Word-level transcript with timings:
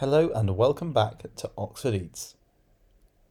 Hello 0.00 0.30
and 0.30 0.56
welcome 0.56 0.94
back 0.94 1.24
to 1.36 1.50
Oxford 1.58 1.92
Eats. 1.92 2.34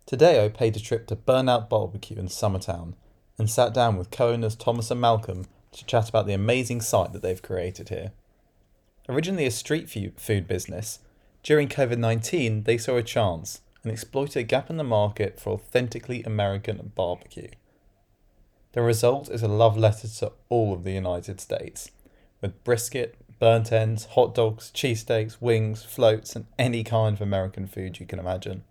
Today 0.05 0.46
I 0.46 0.49
paid 0.49 0.77
a 0.77 0.79
trip 0.79 1.07
to 1.07 1.15
Burnout 1.15 1.67
Barbecue 1.67 2.19
in 2.19 2.28
Summertown 2.28 2.94
and 3.39 3.49
sat 3.49 3.73
down 3.73 3.97
with 3.97 4.12
co-owners 4.12 4.55
Thomas 4.55 4.92
and 4.92 5.01
Malcolm 5.01 5.47
to 5.71 5.85
chat 5.85 6.10
about 6.10 6.28
the 6.28 6.35
amazing 6.35 6.81
site 6.81 7.12
that 7.13 7.24
they've 7.24 7.42
created 7.42 7.90
here. 7.90 8.12
Originally 9.10 9.47
a 9.47 9.51
street 9.51 9.90
food 9.90 10.47
business, 10.47 10.99
during 11.42 11.67
COVID-19 11.69 12.65
they 12.65 12.78
saw 12.78 12.97
a 12.97 13.01
chance 13.01 13.62
and 13.81 13.92
exploited 13.92 14.38
a 14.38 14.44
gap 14.44 14.70
in 14.70 14.78
the 14.78 14.83
market 14.83 15.40
for 15.40 15.54
authentically 15.54 16.22
American 16.22 16.91
barbecue. 16.94 17.49
The 18.73 18.84
result 18.84 19.27
is 19.27 19.41
a 19.41 19.48
love 19.48 19.76
letter 19.76 20.08
to 20.08 20.34
all 20.49 20.73
of 20.73 20.84
the 20.84 20.94
United 20.94 21.41
States, 21.41 21.90
with 22.41 22.63
brisket, 22.63 23.16
burnt 23.40 23.71
ends, 23.71 24.05
hot 24.05 24.35
dogs, 24.35 24.71
cheesesteaks, 24.73 25.38
wings, 25.39 25.84
floats, 25.84 26.35
and 26.35 26.45
any 26.57 26.84
kind 26.84 27.16
of 27.16 27.21
American 27.21 27.67
food 27.67 27.99
you 27.99 28.05
can 28.05 28.20
imagine. 28.20 28.63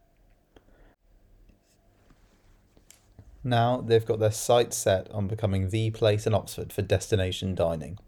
Now 3.42 3.80
they've 3.80 4.04
got 4.04 4.18
their 4.18 4.32
sights 4.32 4.76
set 4.76 5.10
on 5.10 5.26
becoming 5.26 5.70
the 5.70 5.90
place 5.90 6.26
in 6.26 6.34
Oxford 6.34 6.72
for 6.72 6.82
destination 6.82 7.54
dining. 7.54 7.98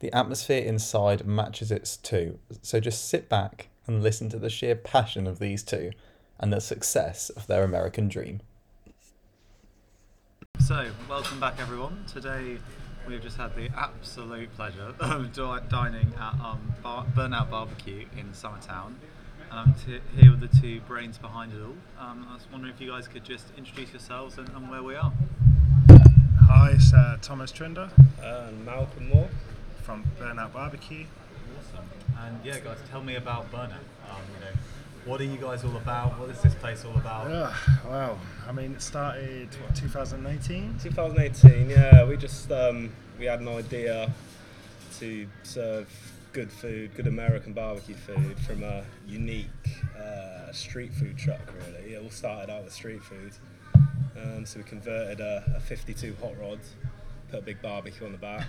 The 0.00 0.12
atmosphere 0.12 0.62
inside 0.62 1.26
matches 1.26 1.70
its 1.70 1.96
too, 1.96 2.38
so 2.60 2.80
just 2.80 3.08
sit 3.08 3.28
back 3.28 3.68
and 3.86 4.02
listen 4.02 4.28
to 4.30 4.38
the 4.38 4.50
sheer 4.50 4.74
passion 4.74 5.26
of 5.26 5.38
these 5.38 5.62
two 5.62 5.92
and 6.40 6.52
the 6.52 6.60
success 6.60 7.30
of 7.30 7.46
their 7.46 7.62
American 7.62 8.08
dream. 8.08 8.40
So, 10.58 10.90
welcome 11.08 11.38
back, 11.40 11.60
everyone. 11.60 12.04
Today 12.06 12.58
we've 13.06 13.22
just 13.22 13.36
had 13.36 13.54
the 13.56 13.68
absolute 13.76 14.54
pleasure 14.56 14.94
of 15.00 15.32
dining 15.68 16.12
at 16.18 16.34
um, 16.44 16.74
Bar- 16.82 17.06
Burnout 17.14 17.50
Barbecue 17.50 18.06
in 18.16 18.26
Summertown. 18.32 18.94
And 19.50 19.60
I'm 19.60 19.74
t- 19.74 20.00
here 20.16 20.30
with 20.32 20.40
the 20.40 20.60
two 20.60 20.80
brains 20.82 21.18
behind 21.18 21.52
it 21.52 21.60
all. 21.62 21.74
Um, 22.04 22.26
I 22.30 22.34
was 22.34 22.46
wondering 22.50 22.72
if 22.74 22.80
you 22.80 22.90
guys 22.90 23.06
could 23.08 23.24
just 23.24 23.44
introduce 23.56 23.90
yourselves 23.92 24.38
and, 24.38 24.48
and 24.50 24.70
where 24.70 24.82
we 24.82 24.94
are. 24.94 25.12
Hi, 26.46 26.70
it's 26.74 26.92
uh, 26.92 27.16
Thomas 27.22 27.50
Trinder 27.52 27.90
and 28.22 28.64
Malcolm 28.64 29.08
Moore. 29.08 29.28
from 29.82 30.04
Burnout 30.18 30.52
Barbecue. 30.52 31.04
Awesome. 31.58 31.86
And 32.20 32.38
yeah, 32.44 32.58
guys, 32.58 32.78
tell 32.90 33.02
me 33.02 33.16
about 33.16 33.50
Burnout. 33.52 33.84
Um, 34.10 34.20
you 34.34 34.40
know, 34.40 34.52
what 35.04 35.20
are 35.20 35.24
you 35.24 35.36
guys 35.36 35.64
all 35.64 35.76
about? 35.76 36.18
What 36.18 36.30
is 36.30 36.40
this 36.40 36.54
place 36.54 36.84
all 36.84 36.94
about? 36.96 37.30
Ugh, 37.30 37.54
wow, 37.86 38.18
I 38.48 38.52
mean, 38.52 38.72
it 38.72 38.82
started, 38.82 39.48
what, 39.62 39.74
2018? 39.76 40.78
2018, 40.82 41.70
yeah, 41.70 42.04
we 42.04 42.16
just 42.16 42.50
um, 42.50 42.92
we 43.18 43.26
had 43.26 43.40
an 43.40 43.48
idea 43.48 44.10
to 44.98 45.26
serve 45.42 45.88
good 46.32 46.50
food, 46.50 46.94
good 46.96 47.06
American 47.06 47.52
barbecue 47.52 47.94
food 47.94 48.38
from 48.40 48.62
a 48.62 48.82
unique 49.06 49.46
uh, 49.98 50.50
street 50.52 50.92
food 50.94 51.16
truck. 51.18 51.40
Really, 51.68 51.94
it 51.94 52.02
all 52.02 52.10
started 52.10 52.50
out 52.52 52.64
with 52.64 52.72
street 52.72 53.02
food. 53.02 53.32
Um, 54.20 54.46
so 54.46 54.58
we 54.58 54.64
converted 54.64 55.20
a, 55.20 55.44
a 55.56 55.60
52 55.60 56.16
hot 56.20 56.32
rod, 56.40 56.60
put 57.30 57.40
a 57.40 57.42
big 57.42 57.60
barbecue 57.60 58.06
on 58.06 58.12
the 58.12 58.18
back. 58.18 58.46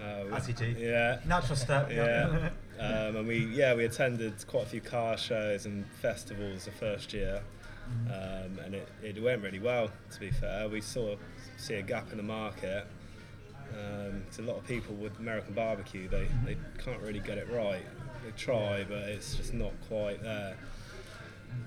Uh, 0.00 0.24
we- 0.26 0.32
As 0.32 0.48
you 0.48 0.54
do. 0.54 0.66
Yeah. 0.78 1.18
Natural 1.26 1.56
step. 1.56 1.90
yeah. 1.90 2.48
Um, 2.80 3.16
and 3.16 3.26
we 3.28 3.46
yeah 3.46 3.74
we 3.74 3.84
attended 3.84 4.32
quite 4.46 4.64
a 4.64 4.66
few 4.66 4.80
car 4.80 5.16
shows 5.16 5.66
and 5.66 5.86
festivals 6.00 6.64
the 6.64 6.70
first 6.72 7.12
year, 7.12 7.42
um, 8.08 8.58
and 8.64 8.74
it, 8.74 8.88
it 9.02 9.22
went 9.22 9.42
really 9.42 9.58
well. 9.58 9.90
To 10.12 10.20
be 10.20 10.30
fair, 10.30 10.68
we 10.68 10.80
saw 10.80 11.16
see 11.56 11.74
a 11.74 11.82
gap 11.82 12.10
in 12.10 12.16
the 12.16 12.22
market. 12.22 12.86
Um, 13.72 14.22
'cause 14.28 14.40
a 14.40 14.42
lot 14.42 14.56
of 14.56 14.66
people 14.66 14.96
with 14.96 15.16
American 15.20 15.54
barbecue, 15.54 16.08
they, 16.08 16.26
they 16.44 16.56
can't 16.84 17.00
really 17.02 17.20
get 17.20 17.38
it 17.38 17.48
right. 17.52 17.84
They 18.24 18.32
try, 18.36 18.84
but 18.88 18.98
it's 18.98 19.36
just 19.36 19.54
not 19.54 19.70
quite 19.88 20.20
there. 20.24 20.56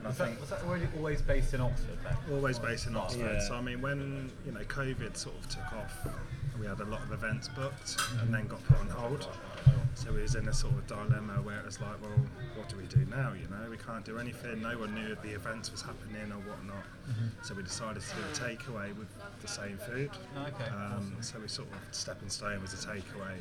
Was 0.03 0.17
that, 0.17 0.37
was 0.39 0.49
that 0.49 0.63
already 0.63 0.87
always 0.97 1.21
based 1.21 1.53
in 1.53 1.61
Oxford 1.61 1.97
then? 2.03 2.15
always 2.29 2.59
based 2.59 2.87
in 2.87 2.95
Oxford. 2.97 3.19
Yeah. 3.35 3.39
So, 3.47 3.55
I 3.55 3.61
mean, 3.61 3.81
when, 3.81 4.29
you 4.45 4.51
know, 4.51 4.59
COVID 4.61 5.15
sort 5.15 5.35
of 5.39 5.47
took 5.49 5.73
off, 5.73 6.07
we 6.59 6.65
had 6.67 6.79
a 6.81 6.85
lot 6.85 7.01
of 7.03 7.11
events 7.13 7.47
booked 7.47 7.97
and 8.21 8.33
then 8.33 8.47
got 8.47 8.61
put 8.65 8.79
on 8.79 8.89
hold. 8.89 9.27
So 9.95 10.11
we 10.11 10.21
was 10.21 10.35
in 10.35 10.47
a 10.47 10.53
sort 10.53 10.73
of 10.73 10.87
dilemma 10.87 11.33
where 11.43 11.59
it 11.59 11.65
was 11.65 11.79
like, 11.79 12.01
well, 12.01 12.11
what 12.55 12.67
do 12.67 12.77
we 12.77 12.83
do 12.85 13.05
now? 13.09 13.33
You 13.33 13.47
know, 13.49 13.69
we 13.69 13.77
can't 13.77 14.03
do 14.03 14.17
anything. 14.17 14.61
No 14.61 14.77
one 14.77 14.93
knew 14.95 15.11
if 15.13 15.21
the 15.21 15.29
events 15.29 15.71
was 15.71 15.81
happening 15.81 16.31
or 16.31 16.39
whatnot. 16.49 16.83
So 17.43 17.53
we 17.53 17.63
decided 17.63 18.01
to 18.01 18.15
do 18.15 18.21
a 18.21 18.49
takeaway 18.49 18.95
with 18.97 19.07
the 19.41 19.47
same 19.47 19.77
food. 19.77 20.09
Okay, 20.37 20.69
Um, 20.71 21.15
so 21.21 21.39
we 21.39 21.47
sort 21.47 21.67
of 21.71 21.77
stepping 21.95 22.29
stone 22.29 22.61
was 22.61 22.73
a 22.73 22.87
takeaway, 22.87 23.37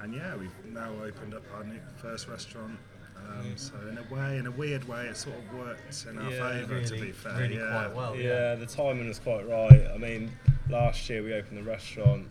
and 0.00 0.14
yeah, 0.14 0.34
we've 0.36 0.50
now 0.72 0.90
opened 1.04 1.34
up 1.34 1.42
our 1.54 1.64
new 1.64 1.80
first 1.96 2.28
restaurant. 2.28 2.78
Um, 3.16 3.56
so 3.56 3.74
in 3.88 3.96
a 3.98 4.14
way, 4.14 4.38
in 4.38 4.46
a 4.46 4.50
weird 4.50 4.86
way, 4.88 5.06
it 5.06 5.16
sort 5.16 5.36
of 5.36 5.58
worked 5.58 6.06
in 6.10 6.18
our 6.18 6.30
Yeah, 6.30 6.50
favour. 6.66 6.82
to 6.82 6.92
be 7.00 7.12
fair, 7.12 7.38
really 7.38 7.56
yeah. 7.56 7.70
quite 7.86 7.94
well. 7.96 8.16
Yeah, 8.16 8.54
the 8.54 8.66
timing 8.66 9.08
was 9.08 9.18
quite 9.18 9.48
right. 9.48 9.86
I 9.94 9.96
mean, 9.98 10.30
last 10.68 11.08
year 11.08 11.22
we 11.22 11.32
opened 11.34 11.58
the 11.58 11.62
restaurant. 11.62 12.28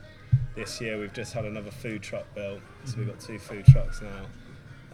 This 0.56 0.80
year 0.80 1.00
we've 1.00 1.14
just 1.14 1.34
had 1.34 1.46
another 1.46 1.72
food 1.72 2.04
truck 2.04 2.26
built, 2.36 2.60
so 2.86 2.98
we've 3.00 3.08
got 3.08 3.20
two 3.20 3.40
food 3.40 3.66
trucks 3.66 4.02
now. 4.02 4.26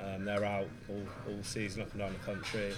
Um, 0.02 0.24
they're 0.24 0.46
out 0.46 0.70
all, 0.88 1.04
all 1.28 1.44
season 1.44 1.82
up 1.82 1.92
and 1.92 2.00
down 2.00 2.14
the 2.14 2.26
country, 2.26 2.74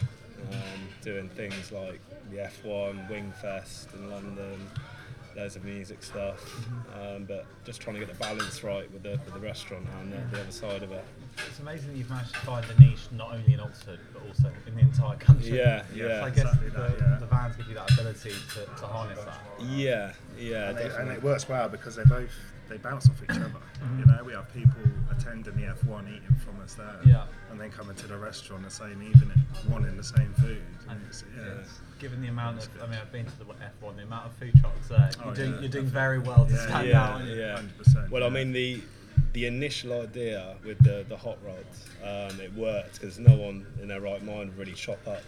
um, 0.51 0.89
doing 1.03 1.29
things 1.29 1.71
like 1.71 2.01
the 2.31 2.37
F1, 2.37 3.07
Wingfest 3.07 3.93
in 3.93 4.09
London, 4.09 4.67
loads 5.35 5.55
of 5.55 5.63
music 5.63 6.03
stuff. 6.03 6.39
Um, 6.99 7.25
but 7.25 7.45
just 7.65 7.81
trying 7.81 7.95
to 7.95 7.99
get 8.05 8.09
the 8.11 8.19
balance 8.19 8.63
right 8.63 8.91
with 8.91 9.03
the, 9.03 9.11
with 9.25 9.33
the 9.33 9.39
restaurant 9.39 9.85
and 9.99 10.11
the, 10.13 10.17
the 10.35 10.41
other 10.41 10.51
side 10.51 10.83
of 10.83 10.91
it. 10.91 11.03
It's 11.47 11.59
amazing 11.59 11.91
that 11.91 11.97
you've 11.97 12.09
managed 12.09 12.33
to 12.33 12.39
find 12.41 12.65
a 12.65 12.81
niche 12.81 13.07
not 13.11 13.33
only 13.33 13.53
in 13.53 13.59
Oxford 13.59 13.99
but 14.13 14.21
also 14.27 14.51
in 14.67 14.75
the 14.75 14.81
entire 14.81 15.15
country. 15.17 15.57
Yeah, 15.57 15.83
Yeah, 15.93 16.19
So 16.19 16.25
I 16.25 16.29
guess 16.29 16.37
Exactly 16.45 16.69
the, 16.69 16.77
that, 16.79 16.99
yeah. 16.99 17.17
the 17.19 17.25
vans 17.27 17.55
give 17.55 17.67
you 17.67 17.75
that 17.75 17.91
ability 17.91 18.31
to, 18.53 18.65
to 18.65 18.85
harness 18.87 19.19
that. 19.23 19.39
yeah, 19.69 20.13
yeah, 20.37 20.69
And, 20.69 20.77
it, 20.79 20.91
and 20.99 21.09
it 21.11 21.23
works 21.23 21.47
well 21.47 21.69
because 21.69 21.95
they 21.95 22.03
both 22.03 22.31
they 22.69 22.77
bounce 22.77 23.09
off 23.09 23.21
each 23.21 23.29
other. 23.31 23.51
You 23.99 24.05
know, 24.05 24.23
we 24.23 24.31
have 24.31 24.53
people 24.53 24.81
attending 25.11 25.53
the 25.55 25.63
F1 25.73 26.07
eating 26.07 26.35
from 26.37 26.57
us 26.63 26.75
there, 26.75 26.95
Yeah. 27.05 27.25
And 27.51 27.59
then 27.59 27.69
coming 27.69 27.95
to 27.97 28.07
the 28.07 28.17
restaurant 28.17 28.63
and 28.63 28.71
saying 28.71 29.01
even 29.15 29.29
it, 29.31 29.69
wanting 29.69 29.95
the 29.97 30.03
same 30.03 30.33
food. 30.35 30.61
And 30.89 30.99
It's- 31.03 31.23
yeah. 31.37 31.45
yeah. 31.45 31.53
Given 31.99 32.21
the 32.21 32.29
amount 32.29 32.63
of, 32.63 32.69
I 32.81 32.87
mean, 32.87 32.97
I've 32.99 33.11
been 33.11 33.25
to 33.25 33.37
the 33.37 33.45
F1, 33.45 33.95
the 33.97 34.03
amount 34.03 34.25
of 34.25 34.33
food 34.33 34.53
trucks 34.59 34.87
there, 34.87 35.09
you're, 35.19 35.27
Oh, 35.31 35.35
doing, 35.35 35.53
yeah, 35.53 35.59
you're 35.59 35.69
doing 35.69 35.85
very 35.85 36.17
well 36.19 36.45
to 36.45 36.51
Yeah, 36.53 36.67
stand 36.67 36.87
yeah, 36.87 37.03
out. 37.03 37.21
and- 37.21 37.29
yeah. 37.29 37.55
100%, 37.57 38.09
Well, 38.09 38.23
I 38.23 38.29
mean 38.29 38.51
the 38.53 38.81
the 39.33 39.45
initial 39.45 40.01
idea 40.01 40.55
with 40.65 40.77
the 40.83 41.05
the 41.07 41.15
hot 41.15 41.37
rods, 41.45 41.85
um, 42.03 42.37
it 42.41 42.53
worked 42.53 42.99
because 42.99 43.17
no 43.19 43.33
one 43.35 43.65
in 43.81 43.87
their 43.87 44.01
right 44.01 44.21
mind 44.23 44.49
would 44.49 44.57
really 44.57 44.73
chop 44.73 45.05
up 45.07 45.21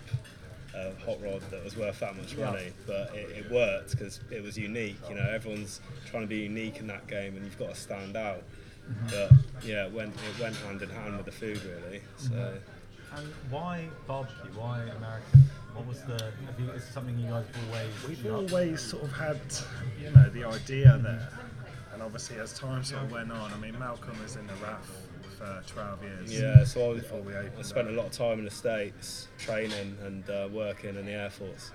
a 0.75 0.91
hot 1.05 1.21
rod 1.21 1.41
that 1.51 1.63
was 1.63 1.77
worth 1.77 1.99
that 1.99 2.15
much 2.17 2.33
Yeah. 2.33 2.49
money. 2.49 2.73
But 2.87 3.13
it, 3.15 3.29
it 3.45 3.51
worked 3.51 3.91
because 3.91 4.19
it 4.31 4.41
was 4.43 4.57
unique. 4.57 4.97
You 5.07 5.15
know, 5.15 5.29
everyone's 5.29 5.79
trying 6.05 6.23
to 6.23 6.27
be 6.27 6.39
unique 6.39 6.79
in 6.79 6.87
that 6.87 7.07
game, 7.07 7.35
and 7.37 7.45
you've 7.45 7.57
got 7.59 7.69
to 7.69 7.79
stand 7.79 8.17
out. 8.17 8.43
Mm-hmm. 8.89 9.07
But 9.09 9.65
yeah, 9.65 9.85
it 9.85 9.91
went 9.91 10.13
it 10.15 10.41
went 10.41 10.55
hand 10.57 10.81
in 10.81 10.89
hand 10.89 11.17
with 11.17 11.25
the 11.25 11.31
food 11.31 11.61
really. 11.63 12.01
So. 12.17 12.29
Mm-hmm. 12.31 12.57
And 13.15 13.27
why 13.51 13.87
barbecue? 14.07 14.51
Why 14.55 14.81
American? 14.81 15.43
What 15.75 15.87
was 15.87 16.01
the? 16.01 16.13
Have 16.13 16.59
you, 16.59 16.69
is 16.71 16.83
something 16.83 17.17
you 17.17 17.27
guys 17.27 17.45
have 17.45 17.67
always? 17.67 18.07
We've 18.07 18.33
always 18.33 18.81
sort 18.81 19.03
of 19.03 19.11
had, 19.11 19.39
you 20.01 20.09
know, 20.11 20.29
the 20.29 20.45
idea 20.45 20.99
there, 21.01 21.29
and 21.93 22.01
obviously 22.01 22.39
as 22.39 22.57
time 22.57 22.83
sort 22.83 23.03
of 23.03 23.11
went 23.11 23.31
on, 23.31 23.53
I 23.53 23.57
mean, 23.57 23.77
Malcolm 23.77 24.19
was 24.21 24.35
in 24.35 24.47
the 24.47 24.53
RAF 24.55 24.89
for 25.37 25.63
12 25.67 26.03
years. 26.03 26.41
Yeah, 26.41 26.63
so 26.63 26.91
I, 26.91 26.95
Before 26.95 27.21
we 27.21 27.33
I, 27.33 27.39
opened 27.39 27.59
I 27.59 27.61
spent 27.61 27.87
a 27.89 27.91
lot 27.91 28.07
of 28.07 28.11
time 28.11 28.39
in 28.39 28.45
the 28.45 28.51
States 28.51 29.27
training 29.37 29.97
and 30.05 30.27
uh, 30.29 30.47
working 30.51 30.95
in 30.95 31.05
the 31.05 31.11
Air 31.11 31.29
Force. 31.29 31.71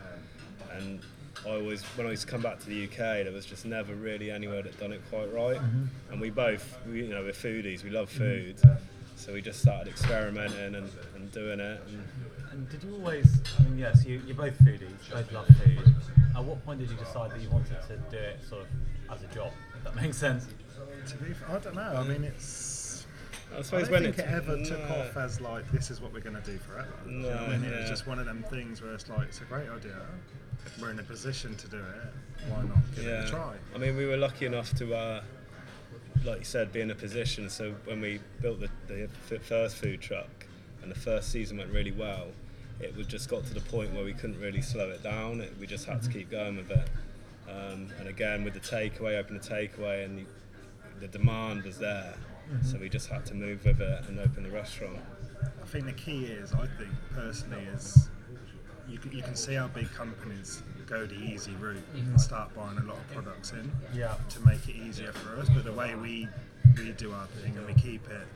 And 0.72 1.00
I 1.46 1.50
always, 1.50 1.82
when 1.96 2.06
I 2.06 2.10
used 2.10 2.26
to 2.26 2.28
come 2.28 2.42
back 2.42 2.58
to 2.60 2.66
the 2.66 2.84
UK, 2.84 2.96
there 2.96 3.32
was 3.32 3.46
just 3.46 3.64
never 3.64 3.94
really 3.94 4.30
anywhere 4.30 4.62
that 4.62 4.78
done 4.78 4.92
it 4.92 5.02
quite 5.10 5.32
right. 5.32 5.56
Mm-hmm. 5.56 6.12
And 6.12 6.20
we 6.20 6.30
both, 6.30 6.78
we, 6.86 7.04
you 7.04 7.08
know, 7.08 7.22
we're 7.22 7.32
foodies, 7.32 7.84
we 7.84 7.90
love 7.90 8.10
mm-hmm. 8.10 8.18
food. 8.18 8.78
So 9.16 9.32
we 9.32 9.42
just 9.42 9.60
started 9.60 9.88
experimenting 9.88 10.74
and, 10.74 10.90
and 11.16 11.32
doing 11.32 11.60
it. 11.60 11.80
And 11.88 12.04
And 12.52 12.68
did 12.68 12.82
you 12.82 12.94
always? 12.94 13.40
I 13.58 13.62
mean, 13.62 13.78
yes, 13.78 14.04
you, 14.04 14.22
you're 14.26 14.36
both 14.36 14.58
foodies, 14.64 15.10
both 15.12 15.32
love 15.32 15.46
food. 15.46 15.94
At 16.36 16.44
what 16.44 16.64
point 16.64 16.80
did 16.80 16.90
you 16.90 16.96
decide 16.96 17.30
that 17.32 17.40
you 17.40 17.50
wanted 17.50 17.76
to 17.88 17.96
do 18.10 18.16
it 18.16 18.40
sort 18.48 18.62
of 18.62 18.68
as 19.12 19.22
a 19.22 19.34
job? 19.34 19.52
If 19.76 19.84
that 19.84 19.96
makes 19.96 20.16
sense. 20.16 20.46
To 21.08 21.16
be, 21.16 21.30
f- 21.32 21.50
I 21.50 21.58
don't 21.58 21.74
know. 21.74 21.82
I 21.82 22.04
mean, 22.04 22.24
it's. 22.24 22.77
I 23.56 23.62
suppose 23.62 23.88
I 23.88 23.90
don't 23.90 23.90
when 23.92 24.02
think 24.12 24.18
it, 24.18 24.26
ever 24.32 24.62
took 24.62 24.90
off 24.90 25.16
as 25.16 25.40
like 25.40 25.70
this 25.72 25.90
is 25.90 26.00
what 26.00 26.12
we're 26.12 26.20
going 26.20 26.40
to 26.40 26.50
do 26.50 26.58
forever. 26.58 26.88
Do 27.04 27.10
you 27.10 27.18
know 27.20 27.30
I 27.30 27.46
No, 27.46 27.58
mean? 27.58 27.72
It 27.72 27.80
was 27.80 27.88
just 27.90 28.06
one 28.06 28.18
of 28.18 28.26
them 28.26 28.44
things 28.50 28.82
where 28.82 28.92
it's 28.94 29.08
like 29.08 29.28
it's 29.28 29.40
a 29.40 29.44
great 29.44 29.68
idea. 29.68 30.00
We're 30.80 30.90
in 30.90 30.98
a 30.98 31.02
position 31.02 31.56
to 31.56 31.68
do 31.68 31.78
it. 31.78 32.48
Why 32.50 32.62
not 32.62 32.78
give 32.94 33.06
it 33.06 33.24
a 33.24 33.28
try? 33.28 33.54
I 33.74 33.78
mean, 33.78 33.96
we 33.96 34.06
were 34.06 34.16
lucky 34.16 34.46
enough 34.46 34.72
to, 34.74 34.94
uh, 34.94 35.22
like 36.24 36.38
you 36.40 36.44
said, 36.44 36.72
be 36.72 36.80
in 36.80 36.90
a 36.90 36.94
position. 36.94 37.48
So 37.48 37.74
when 37.84 38.00
we 38.00 38.20
built 38.40 38.60
the, 38.60 38.68
the 38.86 39.08
first 39.40 39.76
food 39.76 40.00
truck 40.00 40.46
and 40.82 40.90
the 40.90 40.98
first 40.98 41.32
season 41.32 41.56
went 41.56 41.72
really 41.72 41.92
well, 41.92 42.28
it 42.80 42.94
was 42.96 43.06
just 43.06 43.28
got 43.28 43.44
to 43.46 43.54
the 43.54 43.60
point 43.60 43.92
where 43.92 44.04
we 44.04 44.12
couldn't 44.12 44.38
really 44.40 44.62
slow 44.62 44.90
it 44.90 45.02
down. 45.02 45.40
It, 45.40 45.52
we 45.58 45.66
just 45.66 45.86
had 45.86 46.02
to 46.02 46.10
keep 46.10 46.30
going 46.30 46.56
with 46.56 46.70
it. 46.70 46.88
Um, 47.48 47.88
and 47.98 48.08
again, 48.08 48.44
with 48.44 48.54
the 48.54 48.60
takeaway, 48.60 49.18
open 49.18 49.38
the 49.38 49.42
takeaway, 49.42 50.04
and 50.04 50.18
the, 50.18 50.24
the 51.00 51.08
demand 51.08 51.62
was 51.64 51.78
there. 51.78 52.14
So 52.64 52.78
we 52.78 52.88
just 52.88 53.08
had 53.08 53.26
to 53.26 53.34
move 53.34 53.64
with 53.64 53.80
it 53.80 54.04
and 54.08 54.18
open 54.18 54.42
the 54.42 54.50
restaurant. 54.50 54.98
I 55.62 55.66
think 55.66 55.86
the 55.86 55.92
key 55.92 56.24
is, 56.24 56.52
I 56.52 56.66
think 56.78 56.90
personally, 57.14 57.62
is 57.74 58.08
you 58.88 58.98
can, 58.98 59.12
you 59.12 59.22
can 59.22 59.36
see 59.36 59.54
how 59.54 59.68
big 59.68 59.92
companies 59.92 60.62
go 60.86 61.06
the 61.06 61.14
easy 61.14 61.52
route 61.56 61.76
and 61.94 62.04
mm-hmm. 62.04 62.16
start 62.16 62.54
buying 62.54 62.78
a 62.78 62.82
lot 62.84 62.96
of 62.96 63.08
products 63.12 63.52
in 63.52 63.70
Yeah. 63.94 64.14
to 64.30 64.46
make 64.46 64.66
it 64.68 64.76
easier 64.76 65.12
for 65.12 65.38
us. 65.40 65.48
But 65.50 65.64
the 65.64 65.72
way 65.72 65.94
we 65.94 66.28
we 66.76 66.92
do 66.92 67.12
our 67.12 67.26
thing 67.26 67.56
and 67.56 67.66
we 67.66 67.74
keep 67.74 68.06
it 68.08 68.26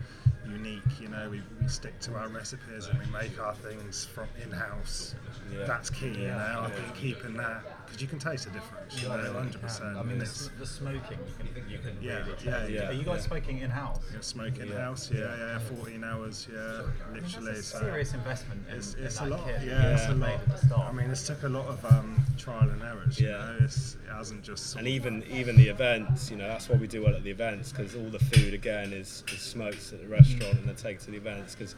unique, 0.53 0.83
you 1.01 1.09
know, 1.09 1.29
we, 1.31 1.43
we 1.61 1.69
stick 1.69 1.99
to 2.01 2.15
our 2.15 2.29
recipes 2.29 2.87
and 2.87 2.99
we 2.99 3.07
make 3.13 3.41
our 3.41 3.55
things 3.55 4.05
from 4.05 4.27
in 4.43 4.51
house. 4.51 5.15
Yeah. 5.53 5.65
That's 5.67 5.91
key, 5.91 6.09
you 6.09 6.29
know. 6.29 6.61
I 6.67 6.71
think 6.71 6.95
keeping 6.97 7.37
that 7.37 7.63
because 7.87 8.01
you 8.01 8.09
can 8.09 8.19
taste 8.19 8.45
the 8.47 8.51
difference, 8.53 9.03
you 9.03 9.09
know, 9.09 9.33
hundred 9.33 9.61
percent. 9.61 9.97
I 9.97 10.03
mean, 10.03 10.19
the, 10.19 10.25
it's 10.25 10.49
the 10.59 10.67
smoking 10.67 11.19
you 11.27 11.35
can 11.39 11.47
think 11.55 11.67
you 11.71 11.79
can 11.79 11.97
Yeah, 12.01 12.19
really 12.21 12.33
yeah, 12.45 12.67
yeah, 12.67 12.89
Are 12.89 12.93
you 12.93 13.05
guys 13.05 13.21
yeah. 13.23 13.29
smoking 13.29 13.59
in 13.59 13.71
house? 13.71 14.01
you 14.11 14.17
know, 14.17 14.23
smoke 14.23 14.59
in 14.59 14.69
house. 14.73 15.11
yeah, 15.13 15.37
yeah, 15.37 15.59
fourteen 15.59 16.05
hours, 16.05 16.49
yeah, 16.53 16.83
literally. 17.13 17.51
It's 17.53 17.61
a 17.61 17.63
so- 17.63 17.79
serious 17.81 18.15
investment. 18.15 18.61
In, 18.71 18.77
It's, 18.77 18.95
in 18.95 19.27
a 19.27 19.31
lot, 19.31 19.45
kit 19.47 19.61
yeah, 19.67 19.95
it's 19.95 20.07
a 20.07 20.15
lot. 20.15 20.41
I 20.89 20.93
mean, 20.93 21.11
it's 21.11 21.27
took 21.27 21.43
a 21.43 21.49
lot 21.49 21.67
of 21.67 21.85
um, 21.85 22.25
trial 22.39 22.69
and 22.71 22.83
errors. 22.83 23.19
You 23.21 23.29
Yeah. 23.29 23.39
know, 23.39 23.57
it's, 23.61 23.95
it 24.07 24.11
hasn't 24.11 24.43
just. 24.43 24.77
And 24.77 24.87
even 24.89 25.23
even 25.31 25.57
the 25.57 25.69
events, 25.69 26.31
you 26.31 26.37
know, 26.37 26.49
that's 26.49 26.69
why 26.69 26.77
we 26.77 26.87
do 26.87 27.03
well 27.03 27.15
at 27.15 27.25
the 27.25 27.31
events 27.31 27.73
because 27.73 27.95
all 27.95 28.09
the 28.11 28.19
food 28.19 28.55
again 28.55 28.93
is, 28.93 29.23
is 29.33 29.41
smoked 29.41 29.93
at 29.93 30.01
the 30.01 30.09
restaurant 30.09 30.42
and 30.51 30.69
then 30.69 30.75
taken 30.77 31.05
to 31.05 31.11
the 31.11 31.17
events 31.17 31.55
because 31.55 31.75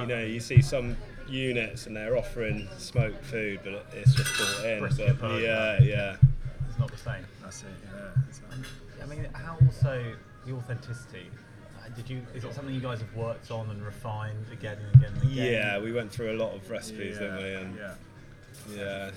you 0.00 0.06
know 0.06 0.22
you 0.22 0.40
see 0.40 0.60
some 0.62 0.96
units 1.28 1.86
and 1.86 1.96
they're 1.96 2.16
offering 2.16 2.68
smoked 2.78 3.24
food 3.24 3.60
but 3.64 3.86
it's 3.94 4.14
just 4.14 4.34
brought 4.36 4.70
in. 4.70 4.80
Brisket 4.80 5.18
But 5.20 5.40
yeah, 5.40 5.80
yeah, 5.82 6.16
it's 6.68 6.78
not 6.78 6.90
the 6.90 6.98
same. 6.98 7.24
That's 7.42 7.62
it. 7.62 7.68
Yeah. 7.84 8.22
It's, 8.28 8.40
um, 8.52 8.64
I 9.02 9.06
mean, 9.06 9.26
how 9.32 9.56
also 9.66 10.04
the 10.46 10.52
authenticity? 10.52 11.26
uh, 11.78 11.88
Did 11.96 12.08
you? 12.10 12.22
Is 12.34 12.44
it 12.44 12.54
something 12.54 12.74
you 12.74 12.80
guys 12.80 13.00
have 13.00 13.14
worked 13.14 13.50
on 13.50 13.70
and 13.70 13.82
refined 13.84 14.46
again 14.52 14.78
and 14.78 14.94
again 15.02 15.12
and 15.20 15.30
again? 15.32 15.52
yeah. 15.52 15.78
We 15.78 15.92
went 15.92 16.10
through 16.12 16.32
a 16.32 16.38
lot 16.38 16.54
of 16.54 16.68
recipes, 16.70 17.16
yeah, 17.20 17.20
didn't 17.20 17.36
we? 17.42 17.54
And 17.54 17.76
yeah. 17.76 17.94
yeah, 18.76 19.10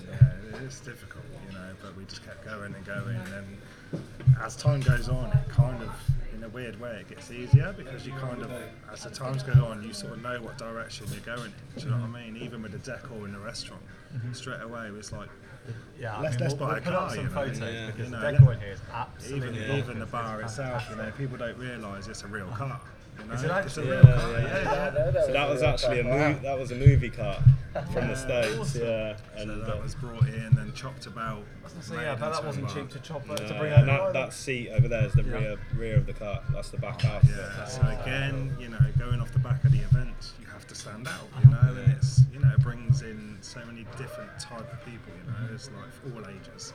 Yeah, 0.51 0.59
it's 0.65 0.79
difficult, 0.79 1.23
you 1.47 1.53
know, 1.57 1.69
but 1.81 1.95
we 1.95 2.03
just 2.05 2.25
kept 2.25 2.43
going 2.45 2.73
and 2.73 2.85
going, 2.85 3.15
and 3.15 4.03
as 4.43 4.55
time 4.55 4.81
goes 4.81 5.07
on, 5.07 5.25
it 5.31 5.49
kind 5.49 5.81
of, 5.83 5.89
in 6.24 6.24
a 6.45 6.49
weird 6.49 6.79
way, 6.79 6.97
it 7.01 7.09
gets 7.09 7.31
easier 7.31 7.73
because 7.77 8.05
you 8.05 8.13
kind 8.13 8.41
of, 8.41 8.51
as 8.91 9.03
the 9.03 9.09
times 9.09 9.43
go 9.43 9.65
on, 9.65 9.83
you 9.83 9.93
sort 9.93 10.13
of 10.13 10.21
know 10.21 10.41
what 10.41 10.57
direction 10.57 11.07
you're 11.11 11.35
going 11.35 11.51
in. 11.51 11.79
Do 11.79 11.85
you 11.85 11.91
know 11.91 11.97
what 11.97 12.19
I 12.19 12.25
mean? 12.31 12.41
Even 12.41 12.61
with 12.61 12.71
the 12.71 12.77
decor 12.79 13.25
in 13.25 13.33
the 13.33 13.39
restaurant, 13.39 13.81
mm-hmm. 14.15 14.33
straight 14.33 14.61
away 14.61 14.87
it's 14.97 15.11
like 15.11 15.29
Yeah, 15.99 16.17
Let's- 16.19 16.35
mean, 16.35 16.41
let's 16.41 16.53
we'll, 16.53 16.67
buy 16.67 16.73
we'll 16.73 16.77
a 16.77 16.81
car, 16.81 17.09
some 17.09 17.17
you 17.17 17.23
know, 17.25 17.29
photos 17.31 17.59
yeah. 17.59 17.85
because 17.87 17.99
You 18.09 18.15
the 18.15 18.21
know, 18.21 18.31
decor 18.31 18.53
in 18.53 18.59
here 18.59 18.71
is 18.71 18.79
absolutely 18.93 19.47
even 19.65 19.77
even 19.77 19.99
the 19.99 20.05
bar 20.05 20.41
It's 20.41 20.51
itself, 20.53 20.83
you 20.89 20.95
know, 20.97 21.11
people 21.17 21.37
don't 21.37 21.57
realise 21.57 22.07
it's 22.07 22.23
a 22.23 22.27
real 22.27 22.47
car. 22.47 22.79
You 23.19 23.25
know? 23.27 23.33
Is 23.33 23.43
it 23.43 23.51
actually? 23.51 23.87
real 23.89 24.03
Yeah, 24.05 24.15
car. 24.15 24.31
yeah, 24.31 24.63
yeah, 24.63 25.11
yeah. 25.13 25.25
So 25.25 25.33
that 25.33 25.49
was 25.49 25.63
actually 25.63 25.99
a 26.01 26.03
movie. 26.03 26.39
That 26.41 26.59
was 26.59 26.71
a 26.71 26.75
movie 26.75 27.09
cut 27.09 27.39
from 27.91 28.07
the 28.07 28.15
states. 28.15 28.57
Awesome. 28.59 28.81
Yeah, 28.81 29.15
So 29.15 29.23
and 29.41 29.61
that 29.63 29.77
uh, 29.77 29.81
was 29.81 29.95
brought 29.95 30.27
in 30.27 30.57
and 30.59 30.73
chopped 30.75 31.05
about. 31.07 31.43
So 31.81 31.99
yeah, 31.99 32.15
but 32.15 32.33
that 32.33 32.45
wasn't 32.45 32.69
cheap 32.69 32.89
to 32.91 32.99
chop 32.99 33.27
no, 33.27 33.35
to 33.35 33.53
bring 33.55 33.73
and 33.73 33.87
that, 33.89 34.13
that 34.13 34.33
seat 34.33 34.69
over 34.71 34.87
there 34.87 35.05
is 35.05 35.13
the 35.13 35.23
Yeah. 35.23 35.37
rear 35.37 35.57
rear 35.75 35.95
of 35.97 36.05
the 36.05 36.13
car. 36.13 36.41
That's 36.51 36.69
the 36.69 36.77
back 36.77 37.01
half. 37.01 37.23
Yeah. 37.25 37.65
So 37.65 37.81
again, 38.01 38.55
you 38.59 38.69
know, 38.69 38.79
going 38.99 39.19
off 39.21 39.31
the 39.31 39.39
back 39.39 39.63
of 39.63 39.71
the 39.71 39.79
event, 39.79 40.33
you 40.39 40.45
have 40.47 40.65
to 40.67 40.75
stand 40.75 41.07
out. 41.07 41.27
You 41.43 41.49
know, 41.51 41.59
and 41.81 41.91
it's 41.93 42.21
you 42.31 42.39
know 42.39 42.51
it 42.53 42.61
brings 42.61 43.01
in 43.01 43.37
so 43.41 43.59
many 43.65 43.85
different 43.97 44.31
type 44.39 44.71
of 44.71 44.79
people. 44.85 45.11
You 45.25 45.31
know, 45.31 45.53
it's 45.53 45.69
like 45.71 46.15
all 46.15 46.29
ages 46.29 46.73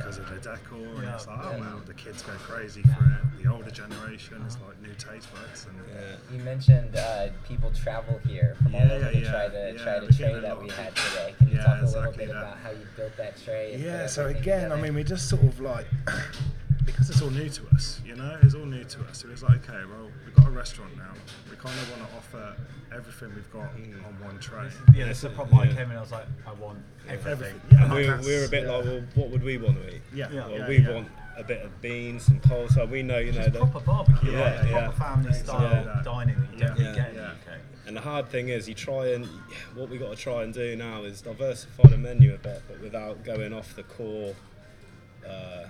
because 0.00 0.18
of 0.18 0.28
the 0.30 0.36
decor, 0.36 0.78
and 1.02 1.08
it's 1.14 1.26
like 1.26 1.38
oh 1.44 1.58
wow, 1.58 1.80
the 1.86 1.94
kids 1.94 2.22
go 2.22 2.32
crazy 2.34 2.82
for 2.82 3.04
it. 3.04 3.42
The 3.42 3.50
older 3.50 3.70
generation, 3.70 4.42
it's 4.46 4.56
like 4.66 4.80
new 4.82 4.94
taste 4.94 5.28
buds, 5.32 5.66
and 5.66 5.76
Yeah. 5.94 6.16
You 6.36 6.42
mentioned 6.42 6.96
uh, 6.96 7.28
people 7.46 7.70
travel 7.72 8.18
here 8.26 8.56
from 8.62 8.74
all 8.74 8.80
Yeah, 8.86 8.92
over 8.94 9.10
to 9.10 9.20
try 9.30 9.48
the 9.48 9.74
yeah, 9.76 9.82
try 9.84 9.98
we're 10.00 10.06
the 10.06 10.12
tray 10.12 10.40
that 10.40 10.62
we 10.62 10.68
had 10.70 10.94
today. 10.96 11.34
Can 11.38 11.48
you 11.48 11.56
Yeah, 11.56 11.64
talk 11.64 11.82
a 11.82 11.84
little 11.84 12.00
exactly 12.00 12.26
bit 12.26 12.32
that. 12.32 12.42
about 12.42 12.56
how 12.58 12.70
you 12.70 12.86
built 12.96 13.16
that 13.18 13.34
tray? 13.44 13.76
Yeah, 13.76 14.06
so 14.06 14.22
everything 14.22 14.42
again, 14.42 14.72
I 14.72 14.76
mean, 14.80 14.94
we 14.94 15.04
just 15.04 15.28
sort 15.28 15.42
of 15.42 15.60
like, 15.60 15.86
because 16.90 17.10
it's 17.10 17.22
all 17.22 17.30
new 17.30 17.48
to 17.48 17.62
us, 17.74 18.00
you 18.04 18.14
know, 18.16 18.38
it's 18.42 18.54
all 18.54 18.64
new 18.64 18.84
to 18.84 19.00
us. 19.04 19.24
It 19.24 19.30
was 19.30 19.42
like, 19.42 19.68
okay, 19.68 19.84
well, 19.90 20.10
we've 20.24 20.34
got 20.34 20.46
a 20.46 20.50
restaurant 20.50 20.96
now. 20.96 21.12
We 21.50 21.56
kind 21.56 21.78
of 21.78 21.90
want 21.90 22.10
to 22.10 22.16
offer 22.16 22.56
everything 22.94 23.32
we've 23.34 23.50
got 23.52 23.74
mm. 23.76 24.04
on 24.06 24.24
one 24.24 24.38
tray. 24.38 24.68
Yeah, 24.94 25.06
this 25.06 25.18
is 25.18 25.22
the 25.24 25.30
problem. 25.30 25.58
I 25.58 25.66
came 25.68 25.90
in, 25.90 25.96
I 25.96 26.00
was 26.00 26.12
like, 26.12 26.26
I 26.46 26.52
want 26.54 26.78
everything. 27.08 27.32
Everything. 27.32 27.60
Yeah, 27.72 27.84
And 27.84 27.94
we, 27.94 28.02
that's- 28.06 28.26
we 28.26 28.36
were 28.38 28.44
a 28.44 28.48
bit 28.48 28.64
yeah. 28.64 28.72
like, 28.72 28.84
well, 28.84 29.02
what 29.14 29.30
would 29.30 29.42
we 29.42 29.58
want 29.58 29.76
to 29.82 29.94
eat? 29.94 30.02
Yeah, 30.14 30.28
Yeah. 30.32 30.46
Well, 30.46 30.58
yeah, 30.58 30.68
we 30.68 30.78
yeah. 30.78 30.94
want 30.94 31.08
a 31.36 31.44
bit 31.44 31.62
of 31.64 31.80
beans, 31.80 32.28
and 32.28 32.42
coleslaw. 32.42 32.88
We 32.90 33.02
know, 33.02 33.18
you 33.18 33.32
know, 33.32 33.40
It's 33.40 33.52
that. 33.52 33.58
proper 33.58 33.80
barbecue, 33.80 34.32
Yeah, 34.32 34.60
right? 34.60 34.70
Yeah. 34.70 34.90
proper 34.90 34.96
family 34.98 35.32
style 35.32 35.62
Yeah. 35.62 36.02
dining 36.04 36.38
that 36.40 36.52
you 36.52 36.58
don't 36.58 36.76
Yeah. 36.78 36.84
really 36.84 36.96
get 36.96 37.10
in 37.10 37.14
Yeah. 37.14 37.20
the 37.22 37.52
UK. 37.52 37.58
And 37.86 37.96
the 37.96 38.00
hard 38.02 38.28
thing 38.28 38.50
is, 38.50 38.68
you 38.68 38.74
try 38.74 39.08
and 39.14 39.26
what 39.74 39.88
we 39.88 39.96
got 39.98 40.10
to 40.10 40.16
try 40.16 40.42
and 40.42 40.52
do 40.52 40.76
now 40.76 41.02
is 41.04 41.22
diversify 41.22 41.88
the 41.88 41.96
menu 41.96 42.34
a 42.34 42.38
bit, 42.38 42.62
but 42.68 42.80
without 42.80 43.24
going 43.24 43.52
off 43.52 43.74
the 43.74 43.82
core 43.84 44.34
uh, 45.28 45.66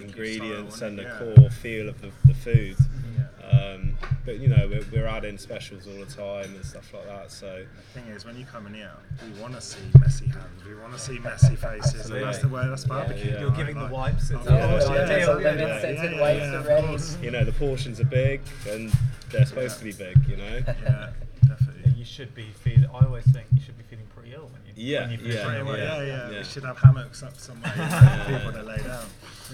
ingredients 0.00 0.76
style, 0.76 0.88
and 0.88 0.98
the 0.98 1.02
yeah. 1.02 1.18
core 1.36 1.50
feel 1.50 1.88
of 1.88 2.00
the, 2.00 2.10
the 2.24 2.34
food. 2.34 2.76
Yeah. 3.16 3.48
Um, 3.48 3.96
but 4.24 4.40
you 4.40 4.48
know, 4.48 4.68
we're, 4.68 4.84
we're 4.92 5.06
adding 5.06 5.38
specials 5.38 5.86
all 5.86 5.94
the 6.04 6.06
time 6.12 6.52
and 6.54 6.64
stuff 6.64 6.92
like 6.92 7.06
that. 7.06 7.30
So 7.30 7.64
the 7.94 8.00
thing 8.00 8.10
is, 8.12 8.24
when 8.24 8.36
you 8.36 8.44
come 8.44 8.66
in 8.66 8.74
here, 8.74 8.90
we 9.24 9.40
want 9.40 9.54
to 9.54 9.60
see 9.60 9.78
messy 10.00 10.26
hands, 10.26 10.64
we 10.66 10.74
want 10.74 10.92
to 10.92 10.98
see 10.98 11.18
messy 11.20 11.54
faces, 11.56 12.10
and 12.10 12.22
that's 12.22 12.38
the 12.38 12.48
way 12.48 12.66
that's 12.68 12.84
barbecue. 12.84 13.30
yeah. 13.32 13.40
You're 13.40 13.48
right? 13.50 13.56
giving 13.58 13.76
the 13.76 13.82
Like, 13.84 13.92
wipes. 13.92 14.30
of 14.30 14.40
It's 14.40 14.50
Yeah, 14.50 14.66
course, 14.68 14.84
so 14.86 14.94
yeah, 14.94 15.04
there's 15.06 15.26
yeah, 15.28 15.38
yeah, 15.38 16.10
yeah, 16.10 16.20
wipes 16.20 16.40
yeah, 16.40 16.54
of 16.76 16.86
course. 16.86 17.18
you 17.22 17.30
know, 17.30 17.44
the 17.44 17.52
portions 17.52 18.00
are 18.00 18.04
big 18.04 18.40
and 18.68 18.92
they're 19.30 19.46
supposed 19.46 19.78
to 19.78 19.84
be 19.84 19.92
big. 19.92 20.16
You 20.28 20.36
know. 20.36 20.44
Yeah, 20.66 20.74
Yeah, 20.82 21.10
definitely. 21.46 21.92
you 21.96 22.04
should 22.04 22.34
be 22.34 22.46
feeling. 22.60 22.86
I 22.92 23.04
always 23.04 23.24
think 23.26 23.46
you 23.54 23.60
should 23.60 23.78
be 23.78 23.84
feeling 23.84 24.06
pretty 24.14 24.34
ill 24.34 24.48
when 24.52 24.62
you 24.65 24.65
Yeah, 24.78 25.08
when 25.08 25.12
you 25.12 25.18
yeah, 25.32 25.34
Yeah, 25.34 25.62
yeah, 25.62 25.76
yeah, 25.76 26.02
yeah, 26.02 26.30
yeah. 26.32 26.38
We 26.38 26.44
should 26.44 26.64
have 26.64 26.76
hammocks 26.78 27.22
up 27.22 27.36
somewhere 27.38 27.72
for 27.72 28.32
people 28.32 28.52
to 28.52 28.62
lay 28.62 28.76
down. 28.76 29.06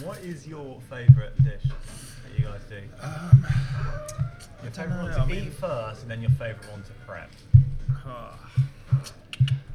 What 0.02 0.18
is 0.18 0.46
your 0.48 0.80
favourite 0.90 1.36
dish 1.44 1.62
that 1.62 2.38
you 2.38 2.44
guys 2.44 2.60
do? 2.68 2.80
Um, 3.00 3.46
Your 4.64 4.72
favourite 4.72 4.96
one 5.02 5.10
know, 5.10 5.16
to 5.16 5.20
I 5.22 5.26
mean- 5.26 5.44
eat 5.46 5.52
first, 5.54 6.02
and 6.02 6.10
then 6.10 6.20
your 6.22 6.30
favourite 6.32 6.68
one 6.70 6.82
to 6.82 6.92
prep. 7.06 7.30
oh, 8.04 8.34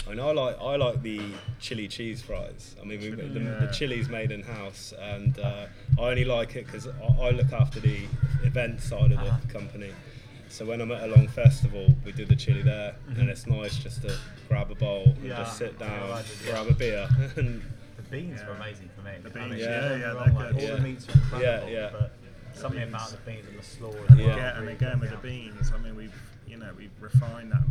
I 0.05 0.09
mean, 0.11 0.19
I 0.19 0.31
like 0.31 0.57
I 0.61 0.75
like 0.77 1.01
the 1.01 1.21
chili 1.59 1.87
cheese 1.87 2.21
fries. 2.21 2.75
I 2.81 2.85
mean, 2.85 2.99
we, 3.01 3.09
the, 3.11 3.23
Yeah. 3.39 3.65
the 3.65 3.67
chili's 3.73 4.09
made 4.09 4.31
in 4.31 4.41
house, 4.43 4.93
and 4.99 5.37
uh, 5.39 5.65
I 5.97 6.01
only 6.01 6.23
like 6.25 6.55
it 6.57 6.65
because 6.65 6.87
I, 6.87 6.91
I 7.21 7.29
look 7.31 7.51
after 7.53 7.79
the 7.79 8.05
event 8.43 8.81
side 8.81 9.11
of 9.13 9.19
the 9.19 9.27
Uh-huh. 9.27 9.37
company. 9.49 9.91
So 10.49 10.65
when 10.65 10.81
I'm 10.81 10.91
at 10.91 11.03
a 11.03 11.07
long 11.07 11.27
festival, 11.27 11.93
we 12.05 12.11
do 12.11 12.25
the 12.25 12.35
chili 12.35 12.61
there, 12.61 12.95
Mhm. 13.09 13.19
and 13.19 13.29
it's 13.29 13.45
nice 13.47 13.77
just 13.77 14.01
to 14.03 14.17
grab 14.47 14.71
a 14.71 14.75
bowl 14.75 15.03
and 15.15 15.23
Yeah, 15.25 15.37
just 15.37 15.57
sit 15.57 15.77
down, 15.77 16.09
like 16.09 16.25
yeah. 16.45 16.51
grab 16.51 16.67
a 16.67 16.73
beer, 16.73 17.07
and 17.35 17.61
The 17.97 18.03
beans 18.03 18.39
Yeah. 18.39 18.47
were 18.49 18.53
amazing 18.55 18.89
for 18.95 19.01
me. 19.01 19.11
The 19.21 19.29
I 19.29 19.41
mean, 19.41 19.49
beans, 19.49 19.61
yeah, 19.61 19.79
don't 19.81 19.89
get 19.89 19.95
me 19.97 20.01
yeah, 20.01 20.07
wrong, 20.11 20.15
like, 20.35 20.55
good. 20.55 20.69
All 20.71 20.75
the 20.77 20.81
meats 20.83 21.09
are 21.09 21.11
incredible, 21.13 21.69
yeah. 21.69 21.89
but 21.91 22.11
something 22.53 22.79
beans. 22.79 22.89
about 22.93 23.09
the 23.11 23.17
beans 23.31 23.47
and 23.47 23.59
the 23.59 23.63
slaw. 23.63 23.93
Yeah. 24.15 24.25
yeah, 24.37 24.57
and 24.59 24.69
again 24.69 24.99
with 24.99 25.09
the 25.09 25.17
beans, 25.17 25.71
I 25.73 25.77
mean 25.79 25.95
we've 25.95 26.13
you 26.47 26.57
know 26.57 26.71
we've 26.77 26.91
refined 27.01 27.51
that 27.51 27.63